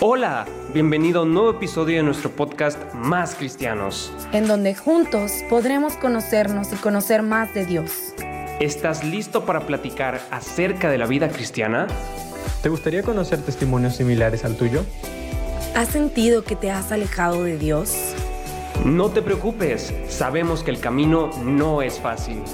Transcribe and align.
Hola, 0.00 0.46
bienvenido 0.72 1.18
a 1.18 1.22
un 1.24 1.34
nuevo 1.34 1.50
episodio 1.50 1.96
de 1.96 2.04
nuestro 2.04 2.30
podcast 2.30 2.78
Más 2.94 3.34
Cristianos, 3.34 4.12
en 4.30 4.46
donde 4.46 4.76
juntos 4.76 5.32
podremos 5.50 5.94
conocernos 5.94 6.72
y 6.72 6.76
conocer 6.76 7.24
más 7.24 7.52
de 7.52 7.66
Dios. 7.66 8.14
¿Estás 8.60 9.02
listo 9.02 9.44
para 9.44 9.66
platicar 9.66 10.20
acerca 10.30 10.88
de 10.88 10.98
la 10.98 11.06
vida 11.06 11.28
cristiana? 11.30 11.88
¿Te 12.62 12.68
gustaría 12.68 13.02
conocer 13.02 13.42
testimonios 13.42 13.96
similares 13.96 14.44
al 14.44 14.56
tuyo? 14.56 14.84
¿Has 15.74 15.88
sentido 15.88 16.44
que 16.44 16.54
te 16.54 16.70
has 16.70 16.92
alejado 16.92 17.42
de 17.42 17.58
Dios? 17.58 18.14
No 18.84 19.08
te 19.08 19.20
preocupes, 19.20 19.92
sabemos 20.08 20.62
que 20.62 20.70
el 20.70 20.78
camino 20.78 21.30
no 21.42 21.82
es 21.82 21.98
fácil. 21.98 22.44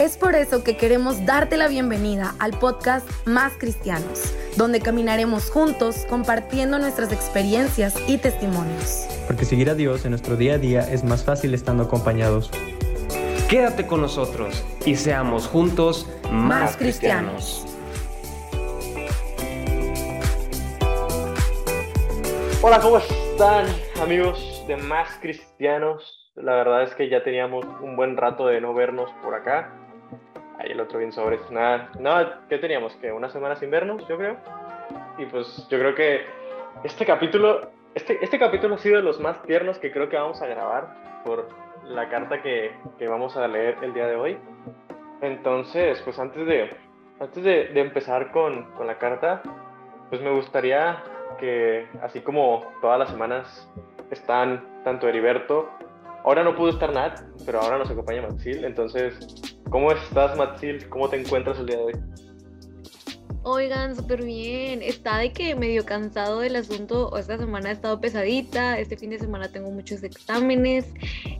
Es 0.00 0.16
por 0.16 0.34
eso 0.34 0.64
que 0.64 0.78
queremos 0.78 1.26
darte 1.26 1.58
la 1.58 1.68
bienvenida 1.68 2.34
al 2.38 2.58
podcast 2.58 3.06
Más 3.26 3.52
Cristianos, 3.58 4.34
donde 4.56 4.80
caminaremos 4.80 5.50
juntos 5.50 6.06
compartiendo 6.08 6.78
nuestras 6.78 7.12
experiencias 7.12 7.94
y 8.08 8.16
testimonios. 8.16 9.06
Porque 9.26 9.44
seguir 9.44 9.68
a 9.68 9.74
Dios 9.74 10.06
en 10.06 10.12
nuestro 10.12 10.38
día 10.38 10.54
a 10.54 10.58
día 10.58 10.90
es 10.90 11.04
más 11.04 11.22
fácil 11.22 11.52
estando 11.52 11.82
acompañados. 11.82 12.50
Quédate 13.50 13.86
con 13.86 14.00
nosotros 14.00 14.64
y 14.86 14.96
seamos 14.96 15.46
juntos 15.46 16.08
más, 16.32 16.78
cristianos. 16.78 17.66
Hola, 22.62 22.80
¿cómo 22.80 22.96
están 22.96 23.66
amigos 24.02 24.64
de 24.66 24.78
Más 24.78 25.10
Cristianos? 25.20 26.32
La 26.36 26.54
verdad 26.54 26.84
es 26.84 26.94
que 26.94 27.10
ya 27.10 27.22
teníamos 27.22 27.66
un 27.82 27.96
buen 27.96 28.16
rato 28.16 28.46
de 28.46 28.62
no 28.62 28.72
vernos 28.72 29.10
por 29.22 29.34
acá. 29.34 29.74
Ahí 30.60 30.72
el 30.72 30.80
otro 30.80 30.98
bien 30.98 31.10
sobre. 31.10 31.38
Nada, 31.50 31.88
nada, 31.98 32.40
¿qué 32.50 32.58
teníamos? 32.58 32.94
que 32.96 33.10
¿Una 33.10 33.30
semana 33.30 33.56
sin 33.56 33.70
vernos, 33.70 34.06
yo 34.06 34.18
creo? 34.18 34.36
Y 35.16 35.24
pues 35.24 35.66
yo 35.70 35.78
creo 35.78 35.94
que 35.94 36.26
este 36.84 37.06
capítulo, 37.06 37.70
este, 37.94 38.22
este 38.22 38.38
capítulo 38.38 38.74
ha 38.74 38.78
sido 38.78 38.96
de 38.96 39.02
los 39.02 39.18
más 39.20 39.42
tiernos 39.44 39.78
que 39.78 39.90
creo 39.90 40.10
que 40.10 40.16
vamos 40.16 40.42
a 40.42 40.46
grabar 40.46 41.22
por 41.24 41.48
la 41.84 42.10
carta 42.10 42.42
que, 42.42 42.72
que 42.98 43.08
vamos 43.08 43.38
a 43.38 43.48
leer 43.48 43.78
el 43.80 43.94
día 43.94 44.06
de 44.06 44.16
hoy. 44.16 44.38
Entonces, 45.22 46.02
pues 46.02 46.18
antes 46.18 46.46
de, 46.46 46.70
antes 47.18 47.42
de, 47.42 47.68
de 47.68 47.80
empezar 47.80 48.30
con, 48.30 48.64
con 48.72 48.86
la 48.86 48.98
carta, 48.98 49.42
pues 50.10 50.20
me 50.20 50.30
gustaría 50.30 51.02
que, 51.38 51.86
así 52.02 52.20
como 52.20 52.66
todas 52.82 52.98
las 52.98 53.08
semanas 53.08 53.72
están 54.10 54.82
tanto 54.84 55.08
Heriberto, 55.08 55.70
ahora 56.24 56.42
no 56.42 56.54
pudo 56.56 56.70
estar 56.70 56.92
Nat, 56.92 57.20
pero 57.44 57.60
ahora 57.60 57.78
nos 57.78 57.90
acompaña 57.90 58.22
Maxil, 58.22 58.64
entonces 58.64 59.18
¿Cómo 59.70 59.92
estás, 59.92 60.36
Matsil? 60.36 60.88
¿Cómo 60.88 61.08
te 61.08 61.20
encuentras 61.20 61.60
el 61.60 61.66
día 61.66 61.76
de 61.76 61.84
hoy? 61.84 61.92
Oigan, 63.44 63.94
súper 63.94 64.24
bien. 64.24 64.82
Está 64.82 65.18
de 65.18 65.32
que 65.32 65.54
medio 65.54 65.86
cansado 65.86 66.40
del 66.40 66.56
asunto. 66.56 67.16
Esta 67.16 67.38
semana 67.38 67.68
ha 67.68 67.72
estado 67.72 68.00
pesadita. 68.00 68.80
Este 68.80 68.96
fin 68.96 69.10
de 69.10 69.20
semana 69.20 69.48
tengo 69.48 69.70
muchos 69.70 70.02
exámenes. 70.02 70.92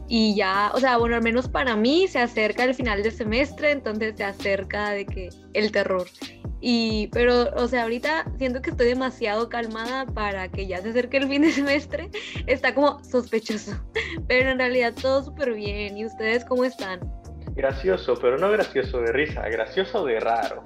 Y 0.06 0.37
ya, 0.37 0.70
o 0.75 0.78
sea, 0.78 0.97
bueno, 0.97 1.17
al 1.17 1.22
menos 1.22 1.48
para 1.48 1.75
mí 1.75 2.06
se 2.06 2.20
acerca 2.20 2.62
el 2.62 2.75
final 2.75 3.03
del 3.03 3.11
semestre. 3.11 3.72
Entonces 3.72 4.15
se 4.17 4.22
acerca 4.22 4.91
de 4.91 5.06
que 5.06 5.31
el 5.53 5.72
terror. 5.72 6.06
Y, 6.61 7.08
pero, 7.08 7.50
o 7.56 7.69
sea, 7.69 7.84
ahorita 7.84 8.27
siento 8.39 8.61
que 8.61 8.70
estoy 8.70 8.89
demasiado 8.89 9.48
calmada 9.48 10.06
para 10.06 10.48
que 10.48 10.66
ya 10.66 10.83
se 10.83 10.91
acerque 10.91 11.16
el 11.16 11.28
fin 11.28 11.42
de 11.42 11.53
semestre. 11.53 12.11
Está 12.47 12.75
como 12.75 13.03
sospechoso. 13.05 13.72
Pero 14.28 14.50
en 14.50 14.58
realidad 14.58 14.94
todo 15.00 15.25
súper 15.25 15.55
bien. 15.55 15.97
¿Y 15.97 16.05
ustedes 16.05 16.44
cómo 16.44 16.64
están? 16.64 17.00
Gracioso, 17.55 18.14
pero 18.14 18.38
no 18.38 18.50
gracioso 18.50 19.00
de 19.00 19.12
risa, 19.12 19.42
gracioso 19.48 20.05
de 20.05 20.20
raro. 20.20 20.62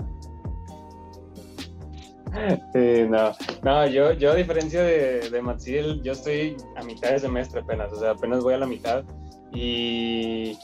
Sí, 2.73 3.05
no, 3.09 3.33
no, 3.63 3.87
yo, 3.87 4.13
yo 4.13 4.33
a 4.33 4.35
diferencia 4.35 4.83
de, 4.83 5.31
de 5.31 5.43
Matsiel, 5.43 6.03
yo 6.03 6.13
estoy 6.13 6.57
a 6.77 6.83
mitad 6.83 7.11
de 7.11 7.21
semestre 7.21 7.61
apenas, 7.61 7.93
o 7.93 8.01
sea, 8.01 8.11
apenas 8.11 8.43
voy 8.43 8.55
a 8.55 8.59
la 8.59 8.67
mitad 8.67 9.05
y 9.53 10.59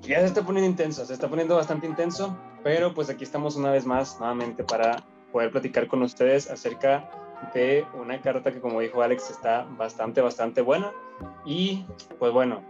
ya 0.00 0.20
se 0.20 0.26
está 0.26 0.42
poniendo 0.42 0.70
intenso, 0.70 1.04
se 1.04 1.12
está 1.12 1.28
poniendo 1.28 1.56
bastante 1.56 1.86
intenso, 1.86 2.36
pero 2.64 2.94
pues 2.94 3.10
aquí 3.10 3.22
estamos 3.22 3.54
una 3.54 3.70
vez 3.70 3.86
más 3.86 4.18
nuevamente 4.18 4.64
para 4.64 5.04
poder 5.30 5.52
platicar 5.52 5.86
con 5.86 6.02
ustedes 6.02 6.50
acerca 6.50 7.08
de 7.52 7.84
una 7.94 8.20
carta 8.20 8.50
que 8.50 8.60
como 8.60 8.80
dijo 8.80 9.02
Alex 9.02 9.30
está 9.30 9.66
bastante, 9.76 10.20
bastante 10.22 10.62
buena 10.62 10.90
y 11.44 11.84
pues 12.18 12.32
bueno, 12.32 12.62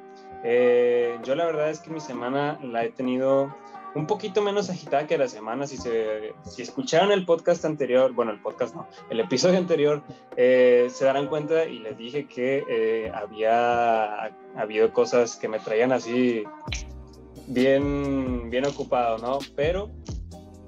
eh, 0.43 1.17
yo 1.23 1.35
la 1.37 1.47
verdad 1.47 1.71
es 1.71 1.79
que 1.79 1.91
mi 1.91 2.01
semana 2.01 2.59
la 2.63 2.85
he 2.85 2.91
tenido 2.91 3.55
un 3.95 4.07
poquito 4.09 4.43
menos 4.43 4.71
agitada 4.71 5.07
que 5.07 5.17
la 5.17 5.29
semana. 5.29 5.69
Si, 5.69 5.77
se, 5.77 6.35
si 6.43 6.63
escucharon 6.63 7.13
el 7.13 7.25
podcast 7.25 7.65
anterior, 7.65 8.13
bueno, 8.13 8.33
el 8.33 8.41
podcast 8.41 8.75
no, 8.75 8.89
el 9.09 9.21
episodio 9.21 9.57
anterior, 9.57 10.03
eh, 10.37 10.89
se 10.91 11.05
darán 11.05 11.29
cuenta 11.29 11.65
y 11.65 11.79
les 11.79 11.97
dije 11.97 12.27
que 12.27 12.65
eh, 12.69 13.13
había 13.15 14.33
habido 14.57 14.93
cosas 14.93 15.37
que 15.37 15.49
me 15.49 15.61
traían 15.61 15.93
así 15.93 16.45
bien, 17.49 18.51
bien 18.51 18.67
ocupado, 18.67 19.19
¿no? 19.19 19.39
Pero 19.57 19.91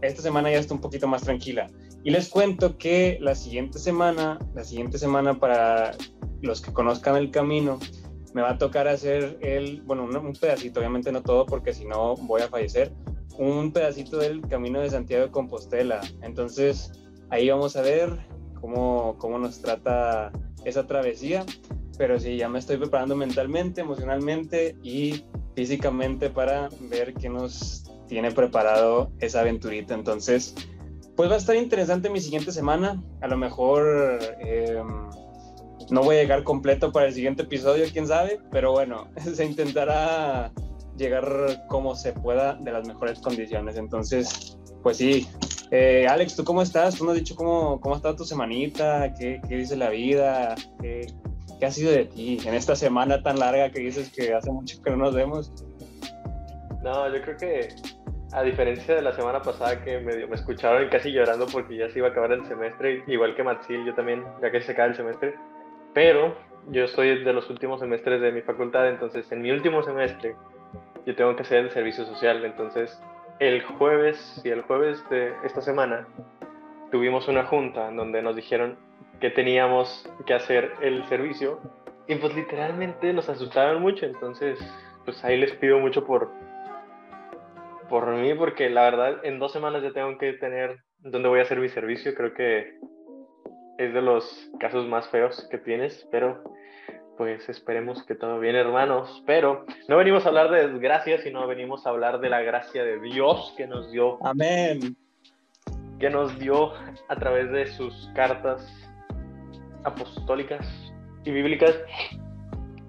esta 0.03 0.23
semana 0.23 0.51
ya 0.51 0.59
está 0.59 0.75
un 0.75 0.81
poquito 0.81 1.07
más 1.07 1.23
tranquila. 1.23 1.69
Y 2.05 2.11
les 2.11 2.29
cuento 2.29 2.79
que 2.79 3.19
la 3.21 3.35
siguiente 3.35 3.79
semana, 3.79 4.39
la 4.55 4.65
siguiente 4.65 4.99
semana 4.99 5.41
para 5.41 5.97
los 6.41 6.61
que 6.61 6.73
conozcan 6.73 7.17
el 7.17 7.31
camino, 7.31 7.81
me 8.33 8.43
va 8.43 8.51
a 8.51 8.59
tocar 8.59 8.87
hacer 8.87 9.39
el, 9.41 9.83
bueno, 9.83 10.05
un, 10.05 10.33
pedacito, 10.35 10.79
obviamente 10.81 11.11
no 11.11 11.23
todo 11.23 11.47
porque 11.47 11.73
si 11.73 11.85
no 11.85 12.17
voy 12.17 12.43
a 12.43 12.49
fallecer, 12.49 12.93
un 13.39 13.73
pedacito 13.73 14.19
del 14.19 14.43
Camino 14.43 14.81
de 14.81 14.91
Santiago 14.91 15.25
de 15.25 15.31
Compostela. 15.31 16.01
Entonces 16.23 16.93
ahí 17.31 17.51
vamos 17.51 17.77
a 17.77 17.83
ver 17.83 18.11
cómo, 18.61 19.17
cómo 19.19 19.39
nos 19.39 19.61
trata 19.61 20.33
esa 20.67 20.87
travesía. 20.87 21.45
Pero 21.99 22.21
sí, 22.21 22.37
ya 22.37 22.49
me 22.49 22.59
estoy 22.59 22.77
preparando 22.77 23.17
mentalmente, 23.17 23.81
emocionalmente 23.81 24.77
y 24.83 25.25
físicamente 25.55 26.29
para 26.29 26.69
ver 26.91 27.15
qué 27.15 27.31
nos 27.31 27.85
tiene 28.07 28.31
preparado 28.33 29.11
esa 29.21 29.41
aventurita. 29.41 29.95
Entonces, 29.95 30.55
pues 31.17 31.31
va 31.31 31.35
a 31.35 31.39
estar 31.39 31.57
interesante 31.57 32.11
mi 32.11 32.21
siguiente 32.21 32.53
semana. 32.53 33.03
A 33.23 33.29
lo 33.29 33.37
mejor... 33.37 34.19
Eh, 34.41 34.83
no 35.91 36.03
voy 36.03 36.17
a 36.17 36.23
llegar 36.23 36.43
completo 36.43 36.93
para 36.93 37.07
el 37.07 37.15
siguiente 37.15 37.43
episodio, 37.43 37.85
quién 37.93 38.07
sabe, 38.07 38.41
pero 38.51 38.73
bueno, 38.73 39.09
se 39.35 39.45
intentará 39.45 40.53
llegar 40.97 41.67
como 41.69 41.95
se 41.95 42.13
pueda 42.13 42.55
de 42.55 42.73
las 42.73 42.87
mejores 42.87 43.21
condiciones. 43.21 43.77
Entonces, 43.77 44.59
pues 44.83 44.97
sí. 44.97 45.29
Eh, 45.71 46.07
Alex, 46.09 46.37
¿tú 46.37 46.45
cómo 46.45 46.63
estás? 46.63 46.97
Tú 46.97 47.05
nos 47.05 47.15
has 47.15 47.21
dicho 47.21 47.35
cómo, 47.35 47.81
cómo 47.81 47.95
ha 47.95 47.99
estado 47.99 48.17
tu 48.17 48.25
semanita, 48.25 49.13
qué, 49.19 49.41
qué 49.49 49.57
dice 49.57 49.77
la 49.77 49.91
vida, 49.91 50.55
¿Qué, 50.81 51.07
qué 51.59 51.67
ha 51.67 51.71
sido 51.71 51.91
de 51.91 52.05
ti 52.05 52.39
en 52.47 52.55
esta 52.55 52.77
semana 52.77 53.23
tan 53.23 53.39
larga 53.39 53.71
que 53.71 53.81
dices 53.81 54.11
que 54.11 54.35
hace 54.35 54.51
mucho 54.51 54.83
que 54.83 54.91
no 54.91 54.97
nos 54.97 55.15
vemos. 55.15 55.53
No, 56.83 57.13
yo 57.13 57.21
creo 57.23 57.37
que 57.37 57.69
a 58.33 58.43
diferencia 58.43 58.95
de 58.95 59.03
la 59.03 59.13
semana 59.13 59.41
pasada 59.43 59.83
que 59.83 59.99
me, 59.99 60.27
me 60.27 60.35
escucharon 60.35 60.89
casi 60.89 61.11
llorando 61.11 61.47
porque 61.47 61.77
ya 61.77 61.89
se 61.89 61.99
iba 61.99 62.09
a 62.09 62.11
acabar 62.11 62.33
el 62.33 62.47
semestre, 62.47 63.03
igual 63.07 63.35
que 63.35 63.43
Matsil, 63.43 63.85
yo 63.85 63.95
también, 63.95 64.25
ya 64.43 64.51
que 64.51 64.61
se 64.61 64.73
acaba 64.73 64.89
el 64.89 64.97
semestre, 64.97 65.35
pero 65.95 66.37
yo 66.69 66.85
estoy 66.85 67.25
de 67.25 67.33
los 67.33 67.49
últimos 67.49 67.81
semestres 67.81 68.21
de 68.21 68.33
mi 68.33 68.43
facultad, 68.43 68.89
entonces 68.89 69.31
en 69.33 69.43
mi 69.43 69.51
último 69.51 69.83
semestre 69.83 70.37
yo 71.07 71.15
tengo 71.15 71.35
que 71.37 71.43
hacer 71.43 71.59
el 71.59 71.71
servicio 71.71 72.05
social, 72.05 72.45
entonces 72.45 73.01
el 73.39 73.63
jueves 73.63 74.41
y 74.45 74.49
el 74.49 74.63
jueves 74.63 75.03
de 75.11 75.35
esta 75.45 75.61
semana 75.61 76.07
tuvimos 76.91 77.29
una 77.29 77.45
junta 77.45 77.89
en 77.89 77.97
donde 77.97 78.23
nos 78.23 78.37
dijeron 78.37 78.79
que 79.21 79.31
teníamos 79.31 80.09
que 80.27 80.35
hacer 80.35 80.73
el 80.81 81.05
servicio 81.09 81.61
y 82.07 82.15
pues 82.17 82.35
literalmente 82.35 83.13
nos 83.13 83.29
asustaron 83.29 83.83
mucho, 83.83 84.07
entonces 84.07 84.59
pues 85.05 85.23
ahí 85.25 85.39
les 85.39 85.53
pido 85.53 85.79
mucho 85.79 86.05
por 86.07 86.31
por 87.89 88.07
mí 88.09 88.35
porque 88.35 88.69
la 88.71 88.83
verdad 88.83 89.25
en 89.25 89.39
dos 89.39 89.53
semanas 89.53 89.83
ya 89.83 89.93
tengo 89.93 90.17
que 90.19 90.33
tener 90.35 90.79
donde 90.99 91.29
voy 91.29 91.41
a 91.41 91.43
hacer 91.43 91.61
mi 91.61 91.69
servicio, 91.69 92.15
creo 92.15 92.35
que 92.35 92.79
es 93.79 93.93
de 93.93 94.03
los 94.03 94.51
casos 94.59 94.87
más 94.89 95.09
feos 95.11 95.47
que 95.51 95.59
tienes, 95.59 96.09
pero 96.11 96.43
pues 97.17 97.49
esperemos 97.49 98.03
que 98.05 98.15
todo 98.15 98.39
bien, 98.39 98.57
hermanos. 98.57 99.23
Pero 99.27 99.65
no 99.89 99.97
venimos 99.97 100.25
a 100.25 100.29
hablar 100.29 100.51
de 100.51 100.69
desgracia, 100.69 101.19
sino 101.19 101.47
venimos 101.47 101.87
a 101.87 101.91
hablar 101.91 102.21
de 102.21 102.29
la 102.29 102.41
gracia 102.43 102.85
de 102.85 103.01
Dios 103.01 103.55
que 103.57 103.67
nos 103.67 103.91
dio. 103.91 104.19
Amén. 104.25 104.97
Que 105.99 106.11
nos 106.11 106.39
dio 106.39 106.73
a 107.09 107.17
través 107.17 107.51
de 107.51 107.67
sus 107.67 108.11
cartas 108.15 108.67
apostólicas 109.85 110.67
y 111.25 111.31
bíblicas. 111.31 111.75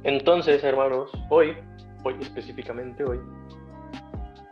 Entonces, 0.03 0.63
hermanos, 0.63 1.11
hoy, 1.29 1.55
hoy 2.03 2.15
específicamente 2.21 3.03
hoy, 3.03 3.19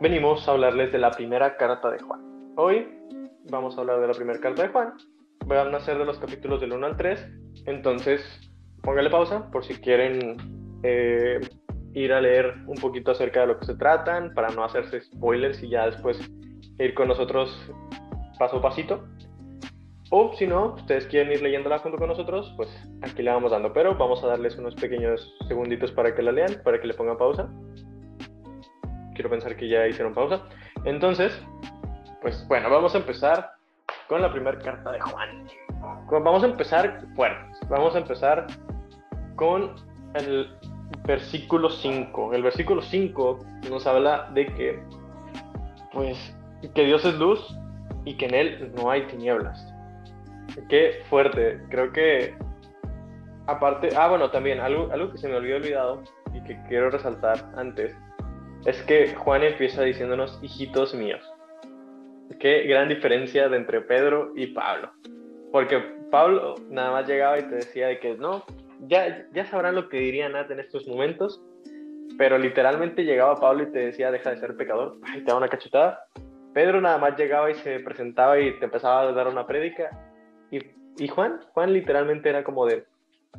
venimos 0.00 0.46
a 0.48 0.52
hablarles 0.52 0.92
de 0.92 0.98
la 0.98 1.10
primera 1.10 1.56
carta 1.56 1.90
de 1.90 1.98
Juan. 1.98 2.20
Hoy 2.56 2.88
vamos 3.50 3.76
a 3.76 3.80
hablar 3.80 4.00
de 4.00 4.08
la 4.08 4.14
primera 4.14 4.40
carta 4.40 4.62
de 4.62 4.68
Juan, 4.68 4.94
van 5.46 5.74
a 5.74 5.80
ser 5.80 5.98
de 5.98 6.04
los 6.04 6.18
capítulos 6.18 6.60
del 6.60 6.72
1 6.72 6.86
al 6.86 6.96
3. 6.96 7.26
Entonces, 7.66 8.45
póngale 8.86 9.10
pausa 9.10 9.50
por 9.50 9.64
si 9.64 9.74
quieren 9.74 10.36
eh, 10.84 11.40
ir 11.92 12.12
a 12.12 12.20
leer 12.20 12.54
un 12.66 12.76
poquito 12.76 13.10
acerca 13.10 13.40
de 13.40 13.48
lo 13.48 13.58
que 13.58 13.66
se 13.66 13.74
tratan, 13.74 14.32
para 14.32 14.48
no 14.50 14.64
hacerse 14.64 15.00
spoilers 15.00 15.60
y 15.62 15.70
ya 15.70 15.86
después 15.86 16.18
ir 16.78 16.94
con 16.94 17.08
nosotros 17.08 17.70
paso 18.38 18.58
a 18.58 18.62
pasito. 18.62 19.04
O 20.10 20.32
si 20.36 20.46
no, 20.46 20.74
ustedes 20.74 21.06
quieren 21.06 21.32
ir 21.32 21.42
leyéndola 21.42 21.80
junto 21.80 21.98
con 21.98 22.08
nosotros, 22.08 22.54
pues 22.56 22.68
aquí 23.02 23.24
la 23.24 23.34
vamos 23.34 23.50
dando. 23.50 23.72
Pero 23.72 23.96
vamos 23.96 24.22
a 24.22 24.28
darles 24.28 24.56
unos 24.56 24.76
pequeños 24.76 25.36
segunditos 25.48 25.90
para 25.90 26.14
que 26.14 26.22
la 26.22 26.30
lean, 26.30 26.60
para 26.62 26.80
que 26.80 26.86
le 26.86 26.94
pongan 26.94 27.18
pausa. 27.18 27.48
Quiero 29.14 29.30
pensar 29.30 29.56
que 29.56 29.68
ya 29.68 29.88
hicieron 29.88 30.14
pausa. 30.14 30.44
Entonces, 30.84 31.32
pues 32.22 32.46
bueno, 32.46 32.70
vamos 32.70 32.94
a 32.94 32.98
empezar 32.98 33.50
con 34.08 34.22
la 34.22 34.30
primera 34.30 34.56
carta 34.60 34.92
de 34.92 35.00
Juan. 35.00 35.48
Vamos 36.08 36.44
a 36.44 36.46
empezar 36.46 37.02
fuertes. 37.16 37.58
Vamos 37.68 37.96
a 37.96 37.98
empezar 37.98 38.46
con 39.36 39.76
el 40.14 40.50
versículo 41.04 41.70
5. 41.70 42.34
El 42.34 42.42
versículo 42.42 42.82
5 42.82 43.38
nos 43.70 43.86
habla 43.86 44.30
de 44.34 44.46
que, 44.46 44.82
pues, 45.92 46.36
que 46.74 46.84
Dios 46.84 47.04
es 47.04 47.14
luz 47.14 47.56
y 48.04 48.16
que 48.16 48.26
en 48.26 48.34
Él 48.34 48.72
no 48.76 48.90
hay 48.90 49.02
tinieblas. 49.06 49.72
Qué 50.68 51.02
fuerte. 51.08 51.60
Creo 51.70 51.92
que, 51.92 52.34
aparte, 53.46 53.90
ah, 53.96 54.08
bueno, 54.08 54.30
también 54.30 54.60
algo, 54.60 54.90
algo 54.92 55.12
que 55.12 55.18
se 55.18 55.28
me 55.28 55.36
olvidó 55.36 55.56
olvidado 55.56 56.02
y 56.34 56.40
que 56.42 56.58
quiero 56.68 56.90
resaltar 56.90 57.52
antes, 57.56 57.96
es 58.64 58.82
que 58.82 59.14
Juan 59.14 59.42
empieza 59.42 59.82
diciéndonos, 59.82 60.38
hijitos 60.42 60.94
míos. 60.94 61.22
Qué 62.40 62.62
gran 62.62 62.88
diferencia 62.88 63.48
de 63.48 63.56
entre 63.56 63.80
Pedro 63.80 64.32
y 64.34 64.48
Pablo. 64.48 64.90
Porque 65.52 65.78
Pablo 66.10 66.56
nada 66.68 66.90
más 66.90 67.08
llegaba 67.08 67.38
y 67.38 67.42
te 67.42 67.56
decía 67.56 67.88
de 67.88 68.00
que 68.00 68.14
no, 68.16 68.44
ya, 68.80 69.26
ya 69.32 69.46
sabrán 69.46 69.74
lo 69.74 69.88
que 69.88 69.98
diría 69.98 70.28
Nat 70.28 70.50
en 70.50 70.60
estos 70.60 70.86
momentos, 70.86 71.42
pero 72.18 72.38
literalmente 72.38 73.04
llegaba 73.04 73.36
Pablo 73.36 73.64
y 73.64 73.72
te 73.72 73.78
decía 73.78 74.10
deja 74.10 74.30
de 74.30 74.38
ser 74.38 74.56
pecador, 74.56 74.98
y 75.14 75.20
te 75.20 75.30
da 75.30 75.36
una 75.36 75.48
cachetada. 75.48 76.06
Pedro 76.54 76.80
nada 76.80 76.98
más 76.98 77.18
llegaba 77.18 77.50
y 77.50 77.54
se 77.54 77.80
presentaba 77.80 78.38
y 78.38 78.58
te 78.58 78.64
empezaba 78.64 79.02
a 79.02 79.12
dar 79.12 79.28
una 79.28 79.46
prédica. 79.46 79.90
Y, 80.50 80.60
y 80.98 81.08
Juan, 81.08 81.40
Juan 81.52 81.72
literalmente 81.72 82.30
era 82.30 82.44
como 82.44 82.64
de, 82.66 82.86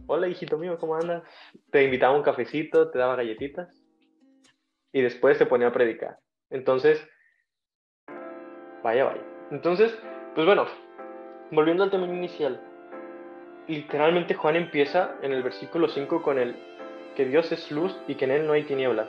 hola 0.05 0.27
hijito 0.27 0.57
mío, 0.57 0.77
¿cómo 0.79 0.95
andas? 0.95 1.23
Te 1.71 1.83
invitaba 1.83 2.15
un 2.15 2.23
cafecito, 2.23 2.91
te 2.91 2.99
daba 2.99 3.15
galletitas 3.15 3.83
y 4.91 5.01
después 5.01 5.37
se 5.37 5.45
ponía 5.45 5.67
a 5.67 5.71
predicar. 5.73 6.19
Entonces, 6.49 7.07
vaya, 8.83 9.05
vaya. 9.05 9.23
Entonces, 9.51 9.97
pues 10.35 10.45
bueno, 10.45 10.65
volviendo 11.51 11.83
al 11.83 11.91
tema 11.91 12.05
inicial, 12.05 12.61
literalmente 13.67 14.33
Juan 14.33 14.55
empieza 14.55 15.15
en 15.21 15.31
el 15.31 15.43
versículo 15.43 15.89
5 15.89 16.21
con 16.21 16.39
el 16.39 16.55
que 17.15 17.25
Dios 17.25 17.51
es 17.51 17.71
luz 17.71 17.95
y 18.07 18.15
que 18.15 18.25
en 18.25 18.31
él 18.31 18.47
no 18.47 18.53
hay 18.53 18.63
tinieblas. 18.63 19.07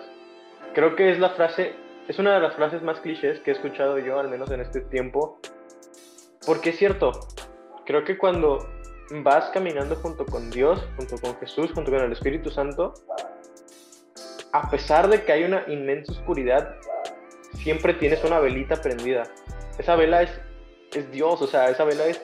Creo 0.74 0.96
que 0.96 1.10
es 1.10 1.18
la 1.18 1.30
frase, 1.30 1.74
es 2.08 2.18
una 2.18 2.34
de 2.34 2.40
las 2.40 2.54
frases 2.54 2.82
más 2.82 3.00
clichés 3.00 3.40
que 3.40 3.50
he 3.50 3.54
escuchado 3.54 3.98
yo, 3.98 4.18
al 4.18 4.28
menos 4.28 4.50
en 4.50 4.60
este 4.60 4.80
tiempo, 4.80 5.40
porque 6.46 6.70
es 6.70 6.78
cierto, 6.78 7.12
creo 7.84 8.04
que 8.04 8.16
cuando 8.16 8.66
vas 9.22 9.50
caminando 9.50 9.96
junto 9.96 10.26
con 10.26 10.50
Dios, 10.50 10.86
junto 10.96 11.16
con 11.18 11.36
Jesús, 11.36 11.72
junto 11.72 11.90
con 11.90 12.00
el 12.00 12.12
Espíritu 12.12 12.50
Santo, 12.50 12.94
a 14.52 14.70
pesar 14.70 15.08
de 15.08 15.24
que 15.24 15.32
hay 15.32 15.44
una 15.44 15.64
inmensa 15.68 16.12
oscuridad, 16.12 16.74
siempre 17.54 17.94
tienes 17.94 18.24
una 18.24 18.40
velita 18.40 18.76
prendida. 18.76 19.24
Esa 19.78 19.96
vela 19.96 20.22
es, 20.22 20.40
es 20.94 21.10
Dios, 21.10 21.40
o 21.42 21.46
sea, 21.46 21.68
esa 21.70 21.84
vela 21.84 22.06
es 22.06 22.22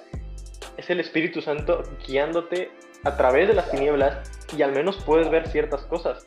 es 0.76 0.90
el 0.90 1.00
Espíritu 1.00 1.40
Santo 1.40 1.82
guiándote 2.06 2.70
a 3.04 3.16
través 3.16 3.48
de 3.48 3.54
las 3.54 3.70
tinieblas 3.70 4.30
y 4.56 4.62
al 4.62 4.72
menos 4.72 4.96
puedes 5.04 5.30
ver 5.30 5.48
ciertas 5.48 5.82
cosas. 5.82 6.26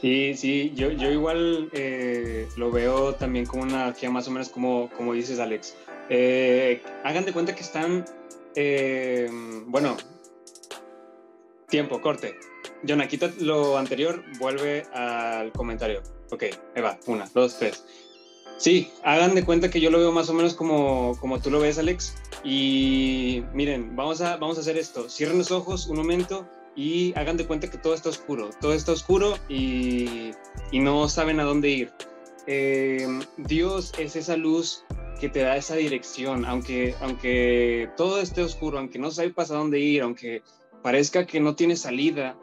Sí, 0.00 0.34
sí, 0.34 0.72
yo, 0.74 0.90
yo 0.90 1.10
igual 1.10 1.68
eh, 1.72 2.48
lo 2.56 2.70
veo 2.70 3.14
también 3.14 3.44
como 3.44 3.64
una 3.64 3.82
analogía 3.82 4.10
más 4.10 4.26
o 4.28 4.30
menos 4.30 4.48
como, 4.48 4.88
como 4.96 5.12
dices, 5.12 5.38
Alex. 5.38 5.76
Eh, 6.08 6.82
hagan 7.04 7.26
de 7.26 7.32
cuenta 7.32 7.54
que 7.54 7.60
están, 7.60 8.06
eh, 8.54 9.28
bueno, 9.66 9.98
tiempo, 11.68 12.00
corte. 12.00 12.34
Jonah, 12.86 13.08
quita 13.08 13.30
lo 13.40 13.76
anterior, 13.76 14.24
vuelve 14.38 14.84
al 14.94 15.52
comentario. 15.52 16.02
Ok, 16.30 16.44
ahí 16.74 16.82
va, 16.82 16.98
una, 17.06 17.28
dos, 17.34 17.58
tres. 17.58 17.84
Sí, 18.60 18.92
hagan 19.04 19.34
de 19.34 19.42
cuenta 19.42 19.70
que 19.70 19.80
yo 19.80 19.88
lo 19.88 19.98
veo 19.98 20.12
más 20.12 20.28
o 20.28 20.34
menos 20.34 20.52
como, 20.52 21.16
como 21.18 21.40
tú 21.40 21.50
lo 21.50 21.60
ves, 21.60 21.78
Alex. 21.78 22.14
Y 22.44 23.42
miren, 23.54 23.96
vamos 23.96 24.20
a, 24.20 24.36
vamos 24.36 24.58
a 24.58 24.60
hacer 24.60 24.76
esto. 24.76 25.08
Cierren 25.08 25.38
los 25.38 25.50
ojos 25.50 25.86
un 25.86 25.96
momento 25.96 26.46
y 26.76 27.18
hagan 27.18 27.38
de 27.38 27.46
cuenta 27.46 27.70
que 27.70 27.78
todo 27.78 27.94
está 27.94 28.10
oscuro. 28.10 28.50
Todo 28.60 28.74
está 28.74 28.92
oscuro 28.92 29.38
y, 29.48 30.32
y 30.72 30.78
no 30.78 31.08
saben 31.08 31.40
a 31.40 31.44
dónde 31.44 31.70
ir. 31.70 31.92
Eh, 32.46 33.08
Dios 33.38 33.94
es 33.96 34.14
esa 34.14 34.36
luz 34.36 34.84
que 35.18 35.30
te 35.30 35.40
da 35.40 35.56
esa 35.56 35.76
dirección, 35.76 36.44
aunque, 36.44 36.94
aunque 37.00 37.88
todo 37.96 38.20
esté 38.20 38.42
oscuro, 38.42 38.78
aunque 38.78 38.98
no 38.98 39.10
sepas 39.10 39.50
a 39.50 39.54
dónde 39.54 39.78
ir, 39.80 40.02
aunque 40.02 40.42
parezca 40.82 41.26
que 41.26 41.40
no 41.40 41.54
tiene 41.54 41.76
salida, 41.76 42.36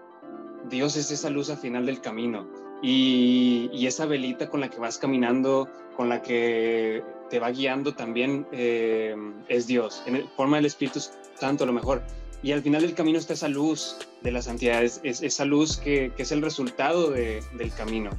Dios 0.67 0.97
es 0.97 1.11
esa 1.11 1.29
luz 1.29 1.51
al 1.51 1.57
final 1.57 1.85
del 1.85 2.01
camino. 2.01 2.66
Y, 2.81 3.85
esa 3.87 4.05
velita 4.05 4.49
con 4.49 4.59
la 4.59 4.69
que 4.69 4.79
vas 4.79 4.97
caminando, 4.97 5.69
con 5.95 6.09
la 6.09 6.21
que 6.21 7.01
te 7.29 7.39
va 7.39 7.51
guiando 7.51 7.93
también 7.93 8.45
eh, 8.51 9.15
es 9.47 9.67
Dios, 9.67 10.03
en 10.05 10.27
forma 10.35 10.57
del 10.57 10.65
Espíritu 10.65 10.99
Santo 11.35 11.63
a 11.63 11.67
lo 11.67 11.73
mejor. 11.73 12.03
Y 12.43 12.51
al 12.51 12.61
final 12.61 12.81
del 12.81 12.93
camino 12.93 13.17
está 13.17 13.33
esa 13.33 13.47
luz 13.47 13.97
de 14.21 14.31
la 14.31 14.41
santidad, 14.41 14.83
es, 14.83 14.99
esa 15.03 15.45
luz 15.45 15.77
que, 15.77 16.11
es 16.17 16.31
el 16.31 16.41
resultado 16.41 17.09
de, 17.09 17.41
del 17.53 17.73
camino. 17.73 18.11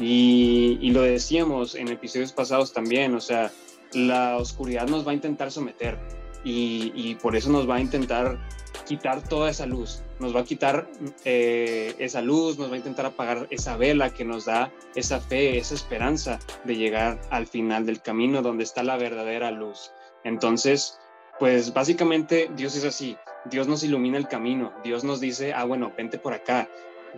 Y, 0.00 0.90
lo 0.90 1.02
decíamos 1.02 1.74
en 1.74 1.88
episodios 1.88 2.32
pasados 2.32 2.72
también, 2.72 3.14
o 3.14 3.20
sea, 3.20 3.52
la 3.92 4.38
oscuridad 4.38 4.88
nos 4.88 5.06
va 5.06 5.12
a 5.12 5.14
intentar 5.14 5.50
someter 5.52 5.98
y 6.42 7.14
por 7.16 7.36
eso 7.36 7.50
nos 7.50 7.68
va 7.68 7.76
a 7.76 7.80
intentar 7.80 8.38
quitar 8.86 9.22
toda 9.22 9.50
esa 9.50 9.66
luz, 9.66 10.02
nos 10.20 10.34
va 10.34 10.40
a 10.40 10.44
quitar 10.44 10.88
eh, 11.24 11.94
esa 11.98 12.20
luz, 12.22 12.58
nos 12.58 12.70
va 12.70 12.74
a 12.74 12.78
intentar 12.78 13.06
apagar 13.06 13.46
esa 13.50 13.76
vela 13.76 14.12
que 14.12 14.24
nos 14.24 14.44
da 14.44 14.72
esa 14.94 15.20
fe, 15.20 15.58
esa 15.58 15.74
esperanza 15.74 16.38
de 16.64 16.76
llegar 16.76 17.20
al 17.30 17.46
final 17.46 17.86
del 17.86 18.02
camino 18.02 18.42
donde 18.42 18.64
está 18.64 18.82
la 18.82 18.96
verdadera 18.96 19.50
luz. 19.50 19.92
Entonces, 20.24 20.98
pues 21.38 21.72
básicamente 21.72 22.50
Dios 22.54 22.76
es 22.76 22.84
así, 22.84 23.16
Dios 23.46 23.66
nos 23.66 23.82
ilumina 23.82 24.18
el 24.18 24.28
camino, 24.28 24.72
Dios 24.84 25.04
nos 25.04 25.20
dice, 25.20 25.54
ah, 25.54 25.64
bueno, 25.64 25.92
vente 25.96 26.18
por 26.18 26.34
acá, 26.34 26.68